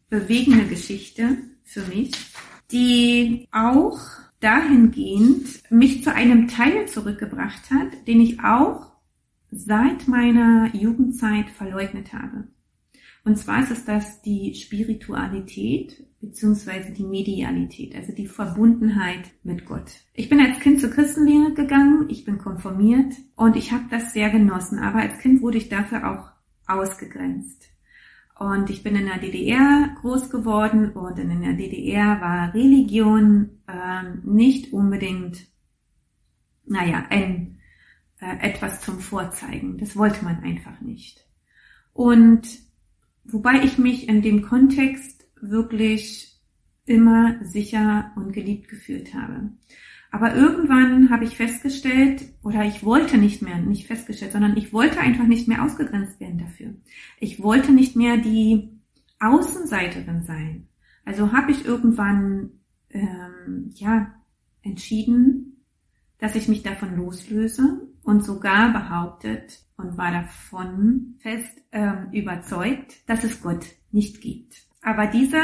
bewegende 0.10 0.66
Geschichte 0.66 1.38
für 1.64 1.84
mich, 1.84 2.12
die 2.72 3.48
auch 3.52 4.00
dahingehend 4.40 5.62
mich 5.70 6.04
zu 6.04 6.14
einem 6.14 6.48
Teil 6.48 6.88
zurückgebracht 6.88 7.70
hat, 7.72 8.08
den 8.08 8.22
ich 8.22 8.44
auch 8.44 8.92
seit 9.52 10.08
meiner 10.08 10.76
Jugendzeit 10.76 11.50
verleugnet 11.50 12.14
habe. 12.14 12.48
Und 13.24 13.38
zwar 13.38 13.62
ist 13.62 13.72
es 13.72 13.86
das 13.86 14.22
die 14.22 14.56
Spiritualität 14.56 16.04
beziehungsweise 16.20 16.92
die 16.92 17.04
Medialität, 17.04 17.96
also 17.96 18.12
die 18.12 18.28
Verbundenheit 18.28 19.32
mit 19.44 19.66
Gott. 19.66 19.92
Ich 20.14 20.30
bin 20.30 20.40
als 20.40 20.60
Kind 20.60 20.82
zur 20.82 20.90
Christenlehre 20.90 21.54
gegangen, 21.54 22.08
ich 22.10 22.26
bin 22.26 22.40
konformiert 22.40 23.14
und 23.36 23.56
ich 23.56 23.72
habe 23.72 23.86
das 23.92 24.14
sehr 24.14 24.30
genossen, 24.30 24.80
aber 24.80 25.00
als 25.00 25.20
Kind 25.20 25.42
wurde 25.42 25.58
ich 25.58 25.70
dafür 25.70 26.10
auch 26.10 26.37
ausgegrenzt. 26.68 27.70
Und 28.40 28.70
ich 28.70 28.84
bin 28.84 28.96
in 28.96 29.08
der 29.08 29.18
DDR 29.18 29.96
groß 30.02 30.30
geworden 30.30 30.92
und 30.92 31.18
in 31.18 31.42
der 31.42 31.54
DDR 31.54 32.22
war 32.22 32.54
Religion 32.54 33.62
ähm, 33.68 34.22
nicht 34.24 34.74
unbedingt, 34.74 35.48
naja, 36.66 37.06
ein 37.10 37.60
äh, 38.20 38.38
etwas 38.48 38.82
zum 38.82 39.00
Vorzeigen. 39.00 39.78
Das 39.80 39.96
wollte 39.96 40.24
man 40.24 40.44
einfach 40.44 40.82
nicht. 40.82 41.26
Und 41.94 42.48
wobei 43.24 43.64
ich 43.64 43.80
mich 43.80 44.08
in 44.08 44.22
dem 44.22 44.44
Kontext 44.44 45.26
wirklich 45.42 46.40
immer 46.86 47.44
sicher 47.44 48.12
und 48.16 48.34
geliebt 48.34 48.70
gefühlt 48.70 49.14
habe. 49.14 49.50
Aber 50.12 50.36
irgendwann 50.36 51.10
habe 51.10 51.26
ich 51.26 51.36
festgestellt, 51.36 52.24
oder 52.42 52.64
ich 52.64 52.84
wollte 52.84 53.18
nicht 53.18 53.42
mehr, 53.42 53.58
nicht 53.58 53.88
festgestellt, 53.88 54.32
sondern 54.32 54.56
ich 54.56 54.72
wollte 54.72 55.00
einfach 55.00 55.26
nicht 55.26 55.48
mehr 55.48 55.64
ausgegrenzt 55.64 56.20
werden 56.20 56.40
dafür. 56.40 56.74
Ich 57.20 57.44
wollte 57.44 57.72
nicht 57.72 57.96
mehr 57.96 58.18
die 58.18 58.70
Außenseiterin 59.20 60.24
sein. 60.24 60.68
Also 61.06 61.32
habe 61.32 61.52
ich 61.52 61.66
irgendwann 61.66 62.52
ähm, 62.90 63.72
ja 63.76 64.14
entschieden, 64.62 65.64
dass 66.20 66.36
ich 66.36 66.48
mich 66.48 66.64
davon 66.64 66.96
loslöse 66.96 67.88
und 68.04 68.24
sogar 68.24 68.74
behauptet 68.74 69.60
und 69.78 69.98
war 69.98 70.12
davon 70.12 71.16
fest 71.20 71.62
ähm, 71.72 72.10
überzeugt, 72.12 73.08
dass 73.08 73.24
es 73.24 73.42
Gott 73.42 73.66
nicht 73.92 74.22
gibt. 74.22 74.66
Aber 74.82 75.08
diese 75.08 75.42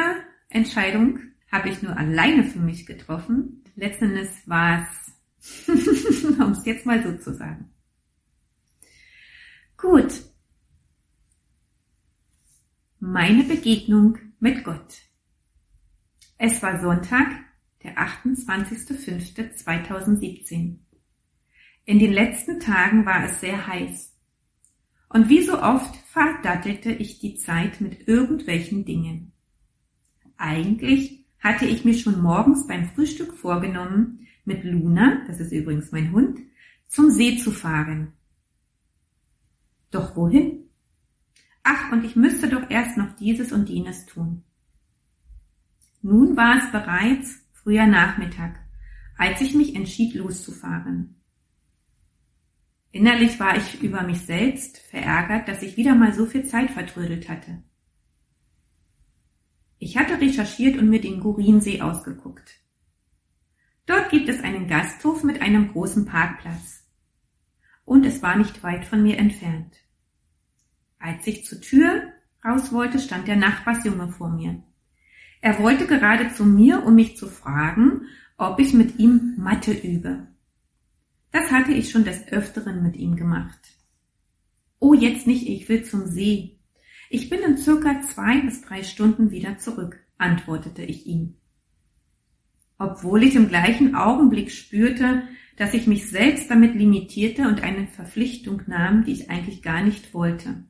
Entscheidung 0.49 1.19
habe 1.52 1.69
ich 1.69 1.82
nur 1.82 1.95
alleine 1.95 2.43
für 2.43 2.60
mich 2.60 2.86
getroffen. 2.86 3.62
Letzten 3.76 4.12
Endes 4.12 4.48
war 4.48 4.88
es, 4.88 5.12
um 6.40 6.52
es 6.52 6.64
jetzt 6.66 6.86
mal 6.86 7.04
so 7.04 7.18
zu 7.18 7.34
sagen. 7.34 7.74
Gut. 9.78 10.14
Meine 13.00 13.44
Begegnung 13.44 14.20
mit 14.40 14.64
Gott. 14.64 15.02
Es 16.38 16.64
war 16.64 16.82
Sonntag, 16.82 17.28
der 17.84 17.98
28.05.2017. 17.98 20.78
In 21.86 22.00
den 22.00 22.14
letzten 22.14 22.62
Tagen 22.62 23.06
war 23.06 23.26
es 23.26 23.42
sehr 23.42 23.68
heiß. 23.68 24.16
Und 25.10 25.28
wie 25.30 25.44
so 25.44 25.62
oft 25.62 25.96
verdattelte 26.08 26.92
ich 26.92 27.20
die 27.20 27.36
Zeit 27.36 27.82
mit 27.82 28.08
irgendwelchen 28.08 28.86
Dingen. 28.86 29.34
Eigentlich 30.38 31.23
hatte 31.44 31.66
ich 31.66 31.84
mir 31.84 31.94
schon 31.94 32.22
morgens 32.22 32.66
beim 32.66 32.90
Frühstück 32.90 33.34
vorgenommen, 33.34 34.28
mit 34.46 34.64
Luna, 34.64 35.24
das 35.28 35.40
ist 35.40 35.52
übrigens 35.52 35.92
mein 35.92 36.12
Hund, 36.12 36.40
zum 36.88 37.12
See 37.12 37.38
zu 37.38 37.52
fahren. 37.52 38.14
Doch 39.92 40.16
wohin? 40.16 40.70
Ach, 41.64 41.92
und 41.92 42.04
ich 42.04 42.16
müsste 42.16 42.50
doch 42.50 42.70
erst 42.70 42.98
noch 42.98 43.16
dieses 43.16 43.52
und 43.52 43.70
jenes 43.70 44.06
tun. 44.06 44.44
Nun 46.02 46.36
war 46.36 46.58
es 46.58 46.72
bereits 46.72 47.42
früher 47.52 47.88
Nachmittag, 47.88 48.60
als 49.18 49.40
ich 49.42 49.54
mich 49.54 49.76
entschied 49.76 50.16
loszufahren. 50.16 51.16
Innerlich 52.92 53.40
war 53.40 53.58
ich 53.58 53.82
über 53.82 54.04
mich 54.04 54.22
selbst 54.22 54.78
verärgert, 54.78 55.48
dass 55.48 55.64
ich 55.64 55.78
wieder 55.78 55.96
mal 55.96 56.14
so 56.14 56.26
viel 56.26 56.46
Zeit 56.46 56.72
vertrödelt 56.72 57.28
hatte. 57.30 57.64
Ich 59.84 59.98
hatte 59.98 60.22
recherchiert 60.22 60.78
und 60.78 60.89
mir 60.89 61.02
den 61.02 61.19
Gurinsee 61.19 61.82
ausgeguckt. 61.82 62.62
Dort 63.86 64.12
gibt 64.12 64.30
es 64.30 64.41
einen 64.41 64.69
Gasthof 64.69 65.26
mit 65.26 65.41
einem 65.41 65.74
großen 65.74 66.06
Parkplatz. 66.06 66.86
Und 67.84 68.06
es 68.06 68.22
war 68.22 68.38
nicht 68.38 68.63
weit 68.63 68.86
von 68.86 69.04
mir 69.04 69.17
entfernt. 69.17 69.76
Als 71.00 71.28
ich 71.28 71.43
zur 71.43 71.60
Tür 71.60 72.02
raus 72.46 72.72
wollte, 72.72 72.98
stand 72.98 73.28
der 73.28 73.36
Nachbarsjunge 73.36 74.08
vor 74.08 74.30
mir. 74.30 74.63
Er 75.41 75.60
wollte 75.60 75.86
gerade 75.86 76.34
zu 76.34 76.46
mir, 76.46 76.86
um 76.86 76.96
mich 76.96 77.17
zu 77.17 77.28
fragen, 77.28 78.04
ob 78.38 78.60
ich 78.62 78.74
mit 78.74 79.00
ihm 79.00 79.36
Mathe 79.38 79.74
übe. 79.74 80.28
Das 81.32 81.52
hatte 81.52 81.74
ich 81.74 81.91
schon 81.91 82.06
des 82.06 82.26
Öfteren 82.30 82.84
mit 82.84 82.96
ihm 82.96 83.17
gemacht. 83.17 83.60
Oh, 84.80 84.93
jetzt 84.93 85.28
nicht, 85.28 85.46
ich 85.46 85.67
will 85.67 85.84
zum 85.84 86.08
See. 86.08 86.62
Ich 87.10 87.30
bin 87.30 87.42
in 87.42 87.58
circa 87.58 88.02
zwei 88.02 88.42
bis 88.42 88.62
drei 88.62 88.84
Stunden 88.84 89.32
wieder 89.32 89.58
zurück, 89.58 90.00
antwortete 90.18 90.84
ich 90.84 91.06
ihm. 91.06 91.36
Obwohl 92.78 93.24
ich 93.24 93.36
im 93.36 93.48
gleichen 93.48 93.96
Augenblick 93.96 94.52
spürte, 94.52 95.24
dass 95.58 95.74
ich 95.74 95.88
mich 95.88 96.10
selbst 96.10 96.50
damit 96.50 96.76
limitierte 96.76 97.48
und 97.48 97.62
eine 97.62 97.88
Verpflichtung 97.88 98.63
nahm, 98.68 99.04
die 99.06 99.12
ich 99.12 99.30
eigentlich 99.30 99.62
gar 99.62 99.84
nicht 99.84 100.13
wollte. 100.13 100.63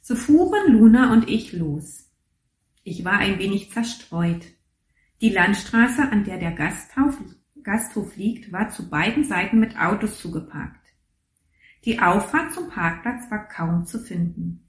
So 0.00 0.16
fuhren 0.16 0.72
Luna 0.72 1.12
und 1.12 1.28
ich 1.28 1.52
los. 1.52 2.10
Ich 2.82 3.04
war 3.04 3.18
ein 3.18 3.38
wenig 3.38 3.70
zerstreut. 3.70 4.44
Die 5.20 5.30
Landstraße, 5.30 6.10
an 6.10 6.24
der 6.24 6.38
der 6.38 6.52
Gasthof 6.52 7.18
Gasthof 7.62 8.16
liegt, 8.16 8.50
war 8.52 8.70
zu 8.70 8.88
beiden 8.88 9.24
Seiten 9.24 9.58
mit 9.60 9.78
Autos 9.78 10.18
zugeparkt. 10.18 10.86
Die 11.84 12.00
Auffahrt 12.00 12.54
zum 12.54 12.70
Parkplatz 12.70 13.30
war 13.30 13.46
kaum 13.48 13.84
zu 13.84 13.98
finden. 13.98 14.67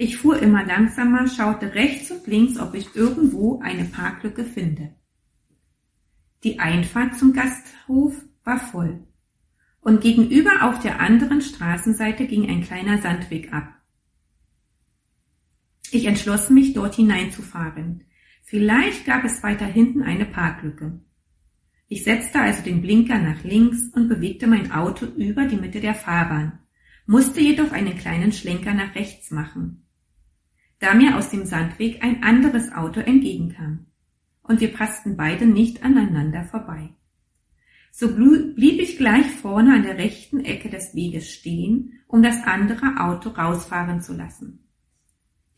Ich 0.00 0.16
fuhr 0.16 0.38
immer 0.38 0.64
langsamer, 0.64 1.26
schaute 1.26 1.74
rechts 1.74 2.12
und 2.12 2.24
links, 2.28 2.56
ob 2.56 2.74
ich 2.74 2.94
irgendwo 2.94 3.58
eine 3.60 3.84
Parklücke 3.84 4.44
finde. 4.44 4.94
Die 6.44 6.60
Einfahrt 6.60 7.18
zum 7.18 7.32
Gasthof 7.32 8.14
war 8.44 8.60
voll. 8.60 9.02
Und 9.80 10.00
gegenüber 10.00 10.62
auf 10.62 10.78
der 10.78 11.00
anderen 11.00 11.40
Straßenseite 11.40 12.28
ging 12.28 12.48
ein 12.48 12.62
kleiner 12.62 12.98
Sandweg 12.98 13.52
ab. 13.52 13.74
Ich 15.90 16.04
entschloss 16.04 16.48
mich, 16.48 16.74
dort 16.74 16.94
hineinzufahren. 16.94 18.04
Vielleicht 18.44 19.04
gab 19.04 19.24
es 19.24 19.42
weiter 19.42 19.66
hinten 19.66 20.04
eine 20.04 20.26
Parklücke. 20.26 21.00
Ich 21.88 22.04
setzte 22.04 22.38
also 22.38 22.62
den 22.62 22.82
Blinker 22.82 23.18
nach 23.18 23.42
links 23.42 23.88
und 23.94 24.08
bewegte 24.08 24.46
mein 24.46 24.70
Auto 24.70 25.06
über 25.06 25.46
die 25.46 25.56
Mitte 25.56 25.80
der 25.80 25.94
Fahrbahn, 25.94 26.60
musste 27.06 27.40
jedoch 27.40 27.72
einen 27.72 27.98
kleinen 27.98 28.30
Schlenker 28.30 28.74
nach 28.74 28.94
rechts 28.94 29.32
machen. 29.32 29.87
Da 30.78 30.94
mir 30.94 31.16
aus 31.16 31.30
dem 31.30 31.44
Sandweg 31.44 32.02
ein 32.02 32.22
anderes 32.22 32.72
Auto 32.72 33.00
entgegenkam, 33.00 33.86
und 34.42 34.60
wir 34.60 34.72
passten 34.72 35.16
beide 35.16 35.46
nicht 35.46 35.82
aneinander 35.82 36.44
vorbei. 36.44 36.90
So 37.90 38.14
blieb 38.14 38.80
ich 38.80 38.96
gleich 38.96 39.26
vorne 39.26 39.74
an 39.74 39.82
der 39.82 39.98
rechten 39.98 40.44
Ecke 40.44 40.70
des 40.70 40.94
Weges 40.94 41.30
stehen, 41.30 42.00
um 42.06 42.22
das 42.22 42.44
andere 42.44 43.00
Auto 43.00 43.30
rausfahren 43.30 44.00
zu 44.00 44.14
lassen. 44.14 44.64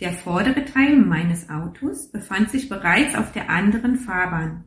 Der 0.00 0.12
vordere 0.12 0.64
Teil 0.64 0.96
meines 0.96 1.50
Autos 1.50 2.10
befand 2.10 2.50
sich 2.50 2.68
bereits 2.68 3.14
auf 3.14 3.32
der 3.32 3.50
anderen 3.50 3.96
Fahrbahn 3.96 4.64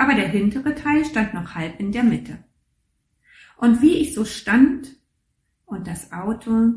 aber 0.00 0.14
der 0.14 0.28
hintere 0.28 0.74
Teil 0.74 1.04
stand 1.04 1.34
noch 1.34 1.54
halb 1.54 1.78
in 1.78 1.92
der 1.92 2.02
Mitte. 2.02 2.38
Und 3.58 3.82
wie 3.82 3.98
ich 3.98 4.14
so 4.14 4.24
stand 4.24 4.96
und 5.66 5.86
das 5.86 6.10
Auto, 6.10 6.72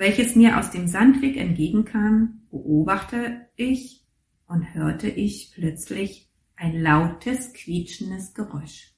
welches 0.00 0.34
mir 0.34 0.58
aus 0.58 0.70
dem 0.70 0.88
Sandweg 0.88 1.36
entgegenkam, 1.36 2.40
beobachte 2.50 3.46
ich 3.54 4.02
und 4.46 4.72
hörte 4.72 5.10
ich 5.10 5.52
plötzlich 5.54 6.30
ein 6.56 6.80
lautes, 6.80 7.52
quietschendes 7.52 8.32
Geräusch. 8.32 8.94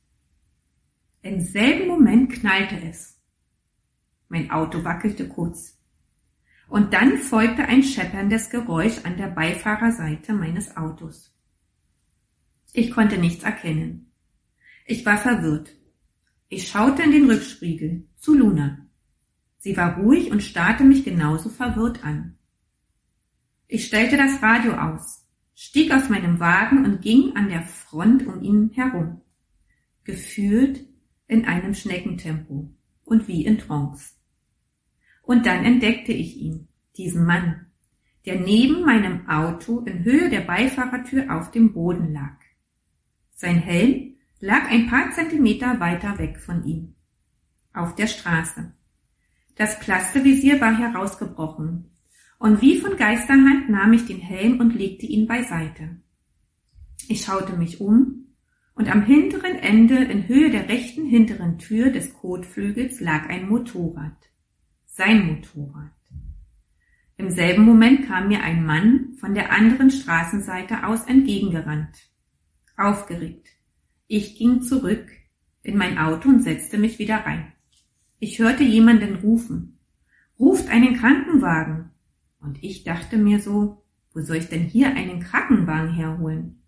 Im 1.22 1.40
selben 1.40 1.88
Moment 1.88 2.32
knallte 2.32 2.76
es. 2.88 3.20
Mein 4.28 4.52
Auto 4.52 4.84
wackelte 4.84 5.28
kurz. 5.28 5.76
Und 6.68 6.92
dann 6.92 7.18
folgte 7.18 7.64
ein 7.64 7.82
schepperndes 7.82 8.48
Geräusch 8.48 8.98
an 9.02 9.16
der 9.16 9.26
Beifahrerseite 9.26 10.32
meines 10.32 10.76
Autos. 10.76 11.36
Ich 12.72 12.92
konnte 12.92 13.18
nichts 13.18 13.42
erkennen. 13.42 14.12
Ich 14.86 15.04
war 15.04 15.18
verwirrt. 15.18 15.76
Ich 16.48 16.68
schaute 16.68 17.02
in 17.02 17.10
den 17.10 17.28
Rückspiegel 17.28 18.06
zu 18.18 18.34
Luna. 18.34 18.86
Sie 19.62 19.76
war 19.76 19.96
ruhig 19.96 20.32
und 20.32 20.42
starrte 20.42 20.82
mich 20.82 21.04
genauso 21.04 21.48
verwirrt 21.48 22.04
an. 22.04 22.36
Ich 23.68 23.86
stellte 23.86 24.16
das 24.16 24.42
Radio 24.42 24.72
aus, 24.72 25.24
stieg 25.54 25.92
aus 25.92 26.08
meinem 26.08 26.40
Wagen 26.40 26.84
und 26.84 27.00
ging 27.00 27.36
an 27.36 27.48
der 27.48 27.62
Front 27.62 28.26
um 28.26 28.42
ihn 28.42 28.70
herum. 28.74 29.20
Gefühlt 30.02 30.84
in 31.28 31.44
einem 31.44 31.74
Schneckentempo 31.74 32.74
und 33.04 33.28
wie 33.28 33.44
in 33.44 33.56
Trance. 33.58 34.14
Und 35.22 35.46
dann 35.46 35.64
entdeckte 35.64 36.12
ich 36.12 36.36
ihn, 36.38 36.66
diesen 36.96 37.24
Mann, 37.24 37.66
der 38.26 38.40
neben 38.40 38.84
meinem 38.84 39.28
Auto 39.28 39.78
in 39.82 40.02
Höhe 40.02 40.28
der 40.28 40.40
Beifahrertür 40.40 41.32
auf 41.36 41.52
dem 41.52 41.72
Boden 41.72 42.12
lag. 42.12 42.36
Sein 43.30 43.58
Helm 43.58 44.16
lag 44.40 44.68
ein 44.68 44.88
paar 44.88 45.12
Zentimeter 45.12 45.78
weiter 45.78 46.18
weg 46.18 46.40
von 46.40 46.64
ihm, 46.64 46.96
auf 47.72 47.94
der 47.94 48.08
Straße. 48.08 48.72
Das 49.56 49.78
Plastervisier 49.80 50.60
war 50.60 50.76
herausgebrochen, 50.76 51.90
und 52.38 52.60
wie 52.60 52.78
von 52.78 52.96
Geisterhand 52.96 53.68
nahm 53.68 53.92
ich 53.92 54.06
den 54.06 54.18
Helm 54.18 54.58
und 54.58 54.74
legte 54.74 55.06
ihn 55.06 55.26
beiseite. 55.26 56.00
Ich 57.08 57.24
schaute 57.24 57.56
mich 57.56 57.80
um 57.80 58.34
und 58.74 58.90
am 58.90 59.02
hinteren 59.04 59.56
Ende 59.56 59.96
in 59.96 60.26
Höhe 60.26 60.50
der 60.50 60.68
rechten 60.68 61.06
hinteren 61.06 61.58
Tür 61.58 61.90
des 61.90 62.14
Kotflügels 62.14 63.00
lag 63.00 63.28
ein 63.28 63.48
Motorrad. 63.48 64.16
Sein 64.86 65.26
Motorrad. 65.26 65.92
Im 67.16 67.30
selben 67.30 67.64
Moment 67.64 68.06
kam 68.06 68.28
mir 68.28 68.42
ein 68.42 68.64
Mann 68.64 69.14
von 69.20 69.34
der 69.34 69.52
anderen 69.52 69.90
Straßenseite 69.90 70.86
aus 70.86 71.04
entgegengerannt. 71.04 71.96
Aufgeregt. 72.76 73.48
Ich 74.08 74.36
ging 74.36 74.62
zurück 74.62 75.06
in 75.62 75.76
mein 75.76 75.98
Auto 75.98 76.28
und 76.28 76.42
setzte 76.42 76.78
mich 76.78 76.98
wieder 76.98 77.18
rein. 77.18 77.52
Ich 78.24 78.38
hörte 78.38 78.62
jemanden 78.62 79.16
rufen. 79.16 79.80
Ruft 80.38 80.68
einen 80.68 80.96
Krankenwagen. 80.96 81.90
Und 82.38 82.62
ich 82.62 82.84
dachte 82.84 83.16
mir 83.16 83.40
so, 83.40 83.82
wo 84.14 84.20
soll 84.20 84.36
ich 84.36 84.48
denn 84.48 84.62
hier 84.62 84.94
einen 84.94 85.18
Krankenwagen 85.18 85.92
herholen? 85.92 86.62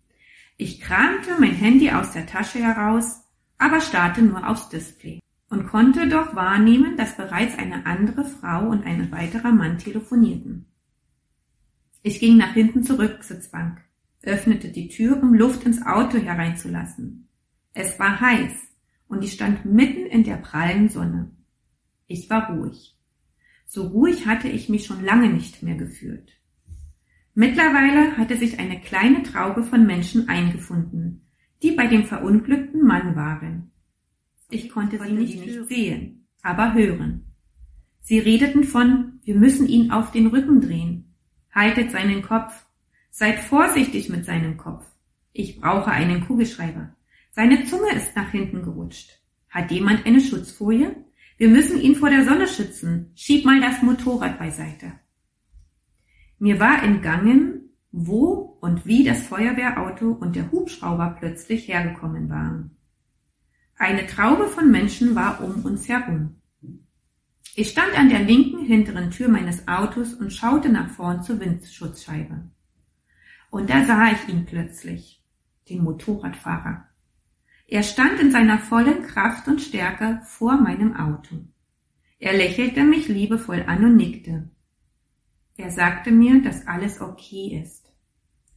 Ich 0.57 0.81
kramte 0.81 1.29
mein 1.39 1.53
Handy 1.53 1.91
aus 1.91 2.11
der 2.11 2.25
Tasche 2.25 2.59
heraus, 2.59 3.21
aber 3.57 3.79
starrte 3.79 4.21
nur 4.21 4.49
aufs 4.49 4.67
Display 4.67 5.21
und 5.49 5.67
konnte 5.67 6.09
doch 6.09 6.35
wahrnehmen, 6.35 6.97
dass 6.97 7.15
bereits 7.15 7.57
eine 7.57 7.85
andere 7.85 8.25
Frau 8.25 8.67
und 8.67 8.85
ein 8.85 9.09
weiterer 9.13 9.53
Mann 9.53 9.77
telefonierten. 9.77 10.65
Ich 12.03 12.19
ging 12.19 12.35
nach 12.35 12.51
hinten 12.51 12.83
zur 12.83 12.99
Rücksitzbank, 12.99 13.81
öffnete 14.23 14.73
die 14.73 14.89
Tür, 14.89 15.23
um 15.23 15.33
Luft 15.33 15.63
ins 15.63 15.81
Auto 15.85 16.17
hereinzulassen. 16.17 17.29
Es 17.73 17.97
war 17.97 18.19
heiß 18.19 18.51
und 19.07 19.23
ich 19.23 19.31
stand 19.31 19.63
mitten 19.63 20.05
in 20.05 20.25
der 20.25 20.35
prallen 20.35 20.89
Sonne. 20.89 21.31
Ich 22.07 22.29
war 22.29 22.51
ruhig. 22.51 22.95
So 23.65 23.87
ruhig 23.87 24.27
hatte 24.27 24.47
ich 24.47 24.69
mich 24.69 24.85
schon 24.85 25.03
lange 25.03 25.29
nicht 25.29 25.63
mehr 25.63 25.75
gefühlt. 25.75 26.33
Mittlerweile 27.33 28.15
hatte 28.17 28.37
sich 28.37 28.59
eine 28.59 28.79
kleine 28.79 29.23
Traube 29.23 29.63
von 29.63 29.85
Menschen 29.85 30.29
eingefunden, 30.29 31.27
die 31.61 31.71
bei 31.71 31.87
dem 31.87 32.05
verunglückten 32.05 32.85
Mann 32.85 33.15
waren. 33.15 33.71
Ich 34.49 34.69
konnte 34.69 34.99
sie 34.99 35.11
nicht, 35.11 35.39
nicht 35.39 35.67
sehen, 35.67 36.27
aber 36.41 36.73
hören. 36.73 37.25
Sie 38.01 38.19
redeten 38.19 38.63
von, 38.63 39.19
wir 39.23 39.35
müssen 39.35 39.67
ihn 39.67 39.91
auf 39.91 40.11
den 40.11 40.27
Rücken 40.27 40.61
drehen. 40.61 41.15
Haltet 41.51 41.91
seinen 41.91 42.21
Kopf. 42.21 42.65
Seid 43.09 43.39
vorsichtig 43.39 44.09
mit 44.09 44.25
seinem 44.25 44.57
Kopf. 44.57 44.85
Ich 45.33 45.59
brauche 45.59 45.89
einen 45.89 46.25
Kugelschreiber. 46.27 46.95
Seine 47.31 47.65
Zunge 47.65 47.91
ist 47.95 48.15
nach 48.15 48.29
hinten 48.29 48.61
gerutscht. 48.61 49.19
Hat 49.49 49.71
jemand 49.71 50.05
eine 50.05 50.21
Schutzfolie? 50.21 50.95
Wir 51.37 51.49
müssen 51.49 51.81
ihn 51.81 51.95
vor 51.95 52.09
der 52.09 52.25
Sonne 52.25 52.47
schützen. 52.47 53.11
Schieb 53.15 53.45
mal 53.45 53.59
das 53.59 53.81
Motorrad 53.81 54.39
beiseite. 54.39 54.93
Mir 56.39 56.59
war 56.59 56.83
entgangen, 56.83 57.69
wo 57.91 58.57
und 58.61 58.85
wie 58.85 59.03
das 59.03 59.21
Feuerwehrauto 59.21 60.11
und 60.11 60.35
der 60.35 60.51
Hubschrauber 60.51 61.15
plötzlich 61.19 61.67
hergekommen 61.67 62.29
waren. 62.29 62.71
Eine 63.77 64.07
Traube 64.07 64.47
von 64.47 64.71
Menschen 64.71 65.15
war 65.15 65.41
um 65.43 65.65
uns 65.65 65.87
herum. 65.87 66.35
Ich 67.55 67.69
stand 67.69 67.97
an 67.97 68.09
der 68.09 68.19
linken 68.19 68.65
hinteren 68.65 69.11
Tür 69.11 69.29
meines 69.29 69.67
Autos 69.67 70.13
und 70.13 70.31
schaute 70.31 70.69
nach 70.69 70.89
vorn 70.89 71.23
zur 71.23 71.39
Windschutzscheibe. 71.39 72.49
Und 73.49 73.69
da 73.69 73.85
sah 73.85 74.11
ich 74.11 74.27
ihn 74.27 74.45
plötzlich, 74.45 75.23
den 75.69 75.83
Motorradfahrer. 75.83 76.85
Er 77.67 77.83
stand 77.83 78.19
in 78.19 78.31
seiner 78.31 78.59
vollen 78.59 79.03
Kraft 79.03 79.47
und 79.47 79.61
Stärke 79.61 80.21
vor 80.25 80.57
meinem 80.57 80.95
Auto. 80.95 81.35
Er 82.19 82.33
lächelte 82.33 82.83
mich 82.83 83.07
liebevoll 83.07 83.63
an 83.67 83.83
und 83.83 83.95
nickte. 83.95 84.49
Er 85.57 85.71
sagte 85.71 86.11
mir, 86.11 86.41
dass 86.41 86.67
alles 86.67 87.01
okay 87.01 87.59
ist. 87.61 87.91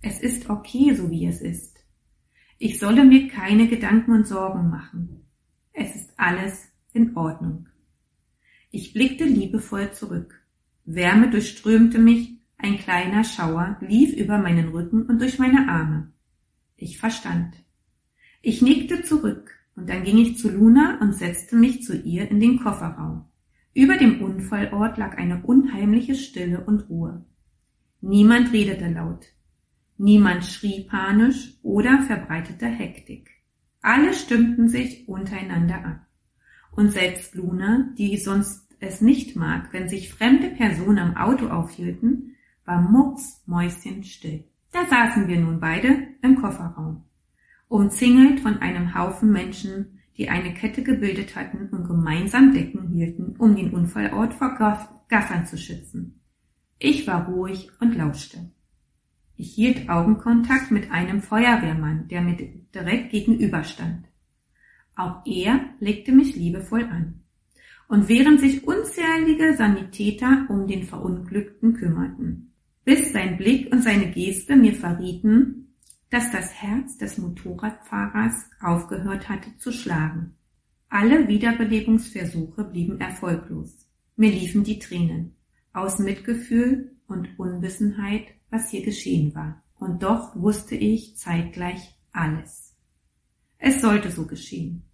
Es 0.02 0.20
ist 0.20 0.50
okay, 0.50 0.94
so 0.94 1.10
wie 1.10 1.26
es 1.26 1.40
ist. 1.40 1.78
Ich 2.58 2.78
solle 2.78 3.04
mir 3.04 3.28
keine 3.28 3.68
Gedanken 3.68 4.12
und 4.12 4.26
Sorgen 4.26 4.68
machen. 4.68 5.24
Es 5.72 5.94
ist 5.94 6.12
alles 6.16 6.68
in 6.92 7.16
Ordnung. 7.16 7.68
Ich 8.70 8.92
blickte 8.92 9.24
liebevoll 9.24 9.92
zurück. 9.92 10.42
Wärme 10.84 11.30
durchströmte 11.30 11.98
mich, 11.98 12.38
ein 12.58 12.78
kleiner 12.78 13.24
Schauer 13.24 13.78
lief 13.80 14.12
über 14.12 14.38
meinen 14.38 14.68
Rücken 14.68 15.06
und 15.06 15.20
durch 15.20 15.38
meine 15.38 15.68
Arme. 15.68 16.12
Ich 16.76 16.98
verstand. 16.98 17.54
Ich 18.40 18.62
nickte 18.62 19.02
zurück 19.02 19.52
und 19.76 19.88
dann 19.88 20.04
ging 20.04 20.18
ich 20.18 20.38
zu 20.38 20.50
Luna 20.50 20.98
und 21.00 21.14
setzte 21.14 21.56
mich 21.56 21.82
zu 21.82 21.96
ihr 21.96 22.30
in 22.30 22.40
den 22.40 22.58
Kofferraum. 22.60 23.24
Über 23.74 23.96
dem 23.96 24.22
Unfallort 24.22 24.98
lag 24.98 25.16
eine 25.18 25.42
unheimliche 25.42 26.14
Stille 26.14 26.64
und 26.64 26.88
Ruhe. 26.88 27.24
Niemand 28.00 28.52
redete 28.52 28.88
laut. 28.88 29.26
Niemand 29.96 30.44
schrie 30.44 30.84
panisch 30.84 31.58
oder 31.62 32.02
verbreitete 32.02 32.66
Hektik. 32.66 33.30
Alle 33.82 34.14
stimmten 34.14 34.68
sich 34.68 35.08
untereinander 35.08 35.84
ab. 35.84 36.06
Und 36.72 36.92
selbst 36.92 37.34
Luna, 37.34 37.92
die 37.98 38.16
sonst 38.16 38.68
es 38.80 39.00
nicht 39.00 39.34
mag, 39.34 39.72
wenn 39.72 39.88
sich 39.88 40.12
fremde 40.12 40.50
Personen 40.50 40.98
am 40.98 41.16
Auto 41.16 41.48
aufhielten, 41.48 42.36
war 42.64 42.80
mucksmäuschenstill. 42.80 44.44
Da 44.70 44.86
saßen 44.86 45.26
wir 45.26 45.40
nun 45.40 45.58
beide 45.58 46.08
im 46.22 46.40
Kofferraum, 46.40 47.04
umzingelt 47.68 48.40
von 48.40 48.58
einem 48.58 48.94
Haufen 48.94 49.30
Menschen, 49.30 50.00
die 50.16 50.28
eine 50.28 50.52
Kette 50.54 50.82
gebildet 50.82 51.36
hatten 51.36 51.68
und 51.68 51.86
gemeinsam 51.86 52.52
Decken 52.52 52.88
hielten, 52.88 53.36
um 53.38 53.54
den 53.54 53.70
Unfallort 53.70 54.34
vor 54.34 54.56
Gaffern 55.08 55.46
zu 55.46 55.56
schützen. 55.56 56.20
Ich 56.78 57.06
war 57.06 57.26
ruhig 57.26 57.70
und 57.80 57.96
lauschte. 57.96 58.50
Ich 59.36 59.54
hielt 59.54 59.88
Augenkontakt 59.88 60.72
mit 60.72 60.90
einem 60.90 61.22
Feuerwehrmann, 61.22 62.08
der 62.08 62.22
mir 62.22 62.36
direkt 62.74 63.10
gegenüberstand. 63.10 64.06
Auch 64.96 65.24
er 65.24 65.60
legte 65.78 66.10
mich 66.10 66.34
liebevoll 66.34 66.82
an. 66.84 67.20
Und 67.86 68.08
während 68.08 68.40
sich 68.40 68.66
unzählige 68.66 69.56
Sanitäter 69.56 70.46
um 70.48 70.66
den 70.66 70.82
Verunglückten 70.82 71.74
kümmerten, 71.74 72.52
bis 72.84 73.12
sein 73.12 73.36
Blick 73.36 73.72
und 73.72 73.82
seine 73.82 74.10
Geste 74.10 74.56
mir 74.56 74.74
verrieten, 74.74 75.67
dass 76.10 76.30
das 76.30 76.54
Herz 76.54 76.96
des 76.96 77.18
Motorradfahrers 77.18 78.50
aufgehört 78.60 79.28
hatte 79.28 79.56
zu 79.58 79.72
schlagen. 79.72 80.34
Alle 80.88 81.28
Wiederbelebungsversuche 81.28 82.64
blieben 82.64 83.00
erfolglos. 83.00 83.86
Mir 84.16 84.30
liefen 84.30 84.64
die 84.64 84.78
Tränen. 84.78 85.36
Aus 85.72 85.98
Mitgefühl 85.98 86.96
und 87.06 87.38
Unwissenheit, 87.38 88.26
was 88.50 88.70
hier 88.70 88.84
geschehen 88.84 89.34
war. 89.34 89.62
Und 89.78 90.02
doch 90.02 90.34
wusste 90.34 90.74
ich 90.74 91.16
zeitgleich 91.16 91.94
alles. 92.12 92.74
Es 93.58 93.80
sollte 93.82 94.10
so 94.10 94.26
geschehen. 94.26 94.84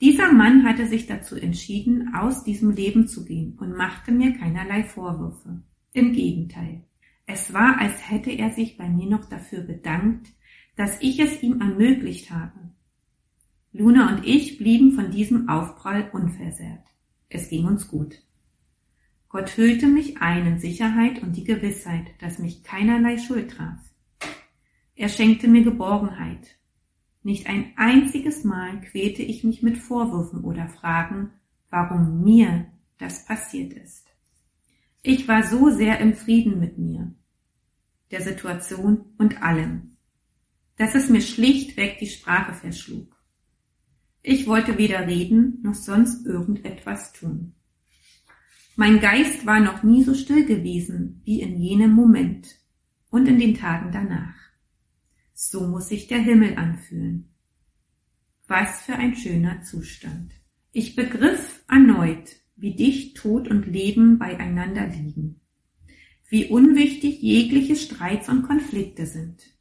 Dieser 0.00 0.32
Mann 0.32 0.64
hatte 0.64 0.86
sich 0.86 1.06
dazu 1.06 1.36
entschieden, 1.36 2.14
aus 2.14 2.44
diesem 2.44 2.70
Leben 2.70 3.06
zu 3.06 3.24
gehen 3.24 3.58
und 3.58 3.76
machte 3.76 4.12
mir 4.12 4.32
keinerlei 4.38 4.84
Vorwürfe. 4.84 5.62
Im 5.92 6.12
Gegenteil. 6.12 6.84
Es 7.26 7.52
war, 7.52 7.78
als 7.78 8.10
hätte 8.10 8.30
er 8.30 8.50
sich 8.50 8.78
bei 8.78 8.88
mir 8.88 9.06
noch 9.10 9.26
dafür 9.28 9.60
bedankt, 9.60 10.28
dass 10.76 11.00
ich 11.00 11.18
es 11.20 11.42
ihm 11.42 11.60
ermöglicht 11.60 12.30
habe. 12.30 12.70
Luna 13.72 14.14
und 14.14 14.26
ich 14.26 14.58
blieben 14.58 14.92
von 14.92 15.10
diesem 15.10 15.48
Aufprall 15.48 16.10
unversehrt. 16.12 16.84
Es 17.28 17.48
ging 17.48 17.66
uns 17.66 17.88
gut. 17.88 18.22
Gott 19.28 19.56
hüllte 19.56 19.86
mich 19.86 20.20
ein 20.20 20.44
in 20.46 20.58
Sicherheit 20.58 21.22
und 21.22 21.36
die 21.36 21.44
Gewissheit, 21.44 22.06
dass 22.18 22.40
mich 22.40 22.64
keinerlei 22.64 23.16
Schuld 23.16 23.52
traf. 23.52 23.78
Er 24.96 25.08
schenkte 25.08 25.46
mir 25.46 25.62
Geborgenheit. 25.62 26.58
Nicht 27.22 27.46
ein 27.46 27.72
einziges 27.76 28.42
Mal 28.42 28.80
quälte 28.80 29.22
ich 29.22 29.44
mich 29.44 29.62
mit 29.62 29.78
Vorwürfen 29.78 30.42
oder 30.42 30.68
Fragen, 30.68 31.30
warum 31.70 32.24
mir 32.24 32.66
das 32.98 33.24
passiert 33.24 33.72
ist. 33.72 34.08
Ich 35.02 35.28
war 35.28 35.44
so 35.44 35.70
sehr 35.70 36.00
im 36.00 36.14
Frieden 36.14 36.58
mit 36.58 36.76
mir, 36.76 37.14
der 38.10 38.20
Situation 38.20 39.04
und 39.16 39.42
allem, 39.42 39.96
dass 40.80 40.94
es 40.94 41.10
mir 41.10 41.20
schlichtweg 41.20 41.98
die 41.98 42.06
Sprache 42.06 42.54
verschlug. 42.54 43.14
Ich 44.22 44.46
wollte 44.46 44.78
weder 44.78 45.06
reden 45.06 45.58
noch 45.62 45.74
sonst 45.74 46.24
irgendetwas 46.24 47.12
tun. 47.12 47.52
Mein 48.76 48.98
Geist 48.98 49.44
war 49.44 49.60
noch 49.60 49.82
nie 49.82 50.04
so 50.04 50.14
still 50.14 50.46
gewesen 50.46 51.20
wie 51.26 51.42
in 51.42 51.60
jenem 51.60 51.92
Moment 51.92 52.56
und 53.10 53.28
in 53.28 53.38
den 53.38 53.54
Tagen 53.54 53.92
danach. 53.92 54.34
So 55.34 55.68
muss 55.68 55.88
sich 55.88 56.06
der 56.06 56.20
Himmel 56.20 56.56
anfühlen. 56.56 57.28
Was 58.48 58.80
für 58.80 58.94
ein 58.94 59.14
schöner 59.16 59.60
Zustand. 59.60 60.32
Ich 60.72 60.96
begriff 60.96 61.62
erneut, 61.68 62.36
wie 62.56 62.74
dicht 62.74 63.18
Tod 63.18 63.48
und 63.48 63.66
Leben 63.66 64.18
beieinander 64.18 64.86
liegen, 64.86 65.42
wie 66.30 66.46
unwichtig 66.46 67.20
jegliche 67.20 67.76
Streits 67.76 68.30
und 68.30 68.44
Konflikte 68.44 69.04
sind, 69.04 69.59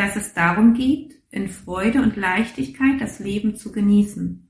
dass 0.00 0.16
es 0.16 0.32
darum 0.32 0.72
geht, 0.72 1.22
in 1.30 1.50
Freude 1.50 2.00
und 2.00 2.16
Leichtigkeit 2.16 3.02
das 3.02 3.18
Leben 3.18 3.56
zu 3.56 3.70
genießen, 3.70 4.48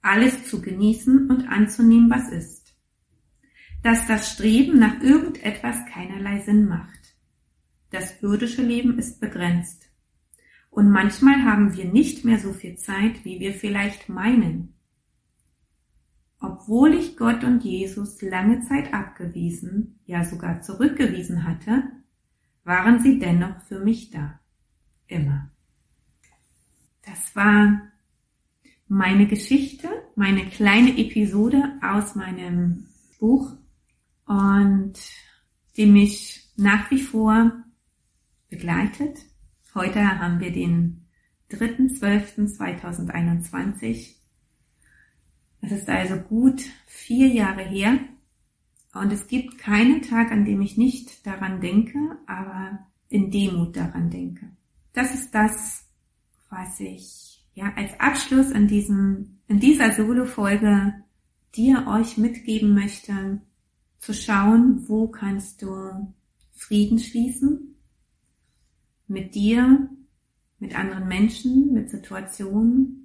alles 0.00 0.46
zu 0.46 0.62
genießen 0.62 1.28
und 1.28 1.46
anzunehmen, 1.48 2.08
was 2.08 2.30
ist, 2.30 2.74
dass 3.82 4.06
das 4.06 4.32
Streben 4.32 4.78
nach 4.78 5.02
irgendetwas 5.02 5.76
keinerlei 5.92 6.40
Sinn 6.40 6.66
macht. 6.66 7.14
Das 7.90 8.22
irdische 8.22 8.62
Leben 8.62 8.98
ist 8.98 9.20
begrenzt. 9.20 9.90
Und 10.70 10.88
manchmal 10.88 11.44
haben 11.44 11.76
wir 11.76 11.84
nicht 11.84 12.24
mehr 12.24 12.38
so 12.38 12.54
viel 12.54 12.76
Zeit, 12.76 13.22
wie 13.26 13.38
wir 13.38 13.52
vielleicht 13.52 14.08
meinen. 14.08 14.76
Obwohl 16.40 16.94
ich 16.94 17.18
Gott 17.18 17.44
und 17.44 17.64
Jesus 17.64 18.22
lange 18.22 18.60
Zeit 18.62 18.94
abgewiesen, 18.94 20.00
ja 20.06 20.24
sogar 20.24 20.62
zurückgewiesen 20.62 21.44
hatte, 21.44 21.82
waren 22.64 23.00
sie 23.00 23.18
dennoch 23.18 23.60
für 23.68 23.80
mich 23.80 24.08
da. 24.08 24.40
Immer. 25.10 25.50
Das 27.02 27.36
war 27.36 27.82
meine 28.88 29.26
Geschichte, 29.26 29.90
meine 30.16 30.46
kleine 30.46 30.96
Episode 30.98 31.78
aus 31.82 32.14
meinem 32.14 32.86
Buch 33.18 33.52
und 34.24 34.94
die 35.76 35.84
mich 35.86 36.50
nach 36.56 36.90
wie 36.90 37.02
vor 37.02 37.52
begleitet. 38.48 39.18
Heute 39.74 40.18
haben 40.18 40.40
wir 40.40 40.52
den 40.52 41.04
3.12.2021 41.50 44.20
es 45.62 45.72
ist 45.72 45.88
also 45.88 46.16
gut 46.16 46.62
vier 46.86 47.28
Jahre 47.28 47.62
her 47.62 47.98
und 48.94 49.12
es 49.12 49.28
gibt 49.28 49.58
keinen 49.58 50.02
Tag, 50.02 50.32
an 50.32 50.44
dem 50.44 50.62
ich 50.62 50.76
nicht 50.76 51.26
daran 51.26 51.60
denke, 51.60 51.98
aber 52.26 52.86
in 53.08 53.30
Demut 53.30 53.76
daran 53.76 54.10
denke. 54.10 54.50
Das 54.92 55.14
ist 55.14 55.34
das, 55.34 55.84
was 56.48 56.80
ich 56.80 57.44
ja 57.54 57.72
als 57.76 57.98
Abschluss 57.98 58.50
in 58.50 58.66
diesem, 58.66 59.38
in 59.46 59.60
dieser 59.60 59.92
Solo-Folge 59.92 60.94
dir 61.54 61.86
euch 61.86 62.16
mitgeben 62.16 62.74
möchte, 62.74 63.40
zu 63.98 64.14
schauen, 64.14 64.88
wo 64.88 65.08
kannst 65.08 65.62
du 65.62 66.12
Frieden 66.52 66.98
schließen 66.98 67.76
mit 69.06 69.34
dir, 69.34 69.88
mit 70.58 70.78
anderen 70.78 71.08
Menschen, 71.08 71.72
mit 71.72 71.90
Situationen, 71.90 73.00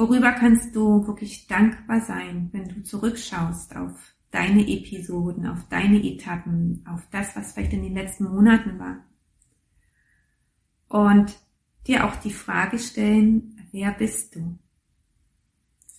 Worüber 0.00 0.32
kannst 0.32 0.74
du 0.74 1.06
wirklich 1.06 1.46
dankbar 1.46 2.00
sein, 2.00 2.48
wenn 2.52 2.66
du 2.66 2.82
zurückschaust 2.82 3.76
auf 3.76 4.14
deine 4.30 4.66
Episoden, 4.66 5.46
auf 5.46 5.68
deine 5.68 6.02
Etappen, 6.02 6.82
auf 6.88 7.06
das, 7.10 7.36
was 7.36 7.52
vielleicht 7.52 7.74
in 7.74 7.82
den 7.82 7.92
letzten 7.92 8.24
Monaten 8.24 8.78
war? 8.78 9.04
Und 10.90 11.40
dir 11.86 12.04
auch 12.04 12.16
die 12.16 12.32
Frage 12.32 12.76
stellen, 12.80 13.64
wer 13.70 13.92
bist 13.92 14.34
du? 14.34 14.58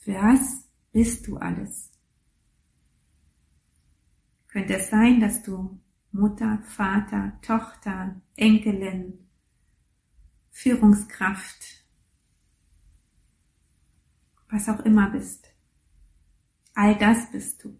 Was 0.05 0.67
bist 0.91 1.25
du 1.27 1.37
alles? 1.37 1.89
Könnte 4.49 4.75
es 4.75 4.89
sein, 4.89 5.21
dass 5.21 5.43
du 5.43 5.79
Mutter, 6.11 6.61
Vater, 6.63 7.39
Tochter, 7.41 8.19
Enkelin, 8.35 9.29
Führungskraft, 10.49 11.85
was 14.49 14.67
auch 14.67 14.81
immer 14.81 15.09
bist. 15.09 15.47
All 16.73 16.97
das 16.97 17.31
bist 17.31 17.63
du. 17.63 17.79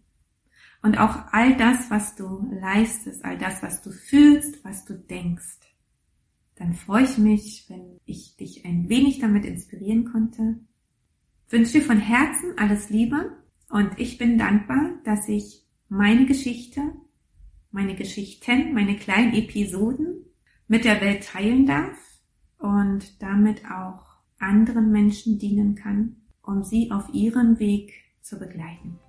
Und 0.81 0.97
auch 0.97 1.25
all 1.33 1.57
das, 1.57 1.91
was 1.91 2.15
du 2.15 2.49
leistest, 2.53 3.25
all 3.25 3.37
das, 3.37 3.61
was 3.61 3.81
du 3.81 3.91
fühlst, 3.91 4.63
was 4.63 4.85
du 4.85 4.97
denkst. 4.97 5.70
Dann 6.55 6.73
freue 6.73 7.03
ich 7.03 7.17
mich, 7.17 7.65
wenn 7.69 7.99
ich 8.05 8.35
dich 8.37 8.65
ein 8.65 8.89
wenig 8.89 9.19
damit 9.19 9.45
inspirieren 9.45 10.05
konnte. 10.05 10.59
Wünsche 11.49 11.79
dir 11.79 11.85
von 11.85 11.99
Herzen 11.99 12.57
alles 12.57 12.89
Liebe 12.89 13.31
und 13.69 13.91
ich 13.97 14.17
bin 14.17 14.37
dankbar, 14.37 14.99
dass 15.03 15.27
ich 15.27 15.65
meine 15.89 16.25
Geschichte, 16.25 16.81
meine 17.71 17.95
Geschichten, 17.95 18.73
meine 18.73 18.95
kleinen 18.95 19.33
Episoden 19.33 20.25
mit 20.67 20.85
der 20.85 21.01
Welt 21.01 21.25
teilen 21.25 21.65
darf 21.65 21.97
und 22.57 23.21
damit 23.21 23.63
auch 23.65 24.03
anderen 24.39 24.91
Menschen 24.91 25.39
dienen 25.39 25.75
kann 25.75 26.21
um 26.43 26.63
sie 26.63 26.91
auf 26.91 27.05
ihrem 27.13 27.59
Weg 27.59 27.93
zu 28.21 28.37
begleiten. 28.37 28.99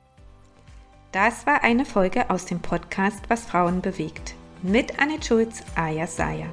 Das 1.12 1.46
war 1.46 1.62
eine 1.62 1.84
Folge 1.84 2.30
aus 2.30 2.46
dem 2.46 2.60
Podcast 2.60 3.28
Was 3.28 3.44
Frauen 3.44 3.80
bewegt 3.82 4.34
mit 4.62 4.98
Anne 5.00 5.22
Schulz, 5.22 5.62
Aya 5.74 6.06
Saya. 6.06 6.46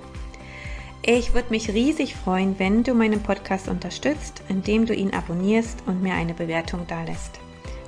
Ich 1.01 1.33
würde 1.33 1.49
mich 1.49 1.69
riesig 1.69 2.15
freuen, 2.15 2.59
wenn 2.59 2.83
du 2.83 2.93
meinen 2.93 3.23
Podcast 3.23 3.67
unterstützt, 3.67 4.43
indem 4.49 4.85
du 4.85 4.93
ihn 4.93 5.13
abonnierst 5.13 5.83
und 5.85 6.01
mir 6.01 6.13
eine 6.13 6.33
Bewertung 6.33 6.85
dalässt. 6.87 7.39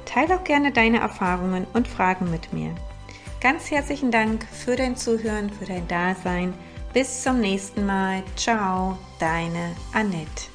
Teile 0.06 0.36
auch 0.36 0.44
gerne 0.44 0.72
deine 0.72 1.00
Erfahrungen 1.00 1.68
und 1.74 1.88
Fragen 1.88 2.32
mit 2.32 2.52
mir. 2.54 2.74
Ganz 3.42 3.72
herzlichen 3.72 4.12
Dank 4.12 4.46
für 4.52 4.76
dein 4.76 4.96
Zuhören, 4.96 5.50
für 5.50 5.66
dein 5.66 5.88
Dasein. 5.88 6.54
Bis 6.94 7.24
zum 7.24 7.40
nächsten 7.40 7.86
Mal. 7.86 8.24
Ciao, 8.36 8.98
deine 9.20 9.76
Annette. 9.94 10.51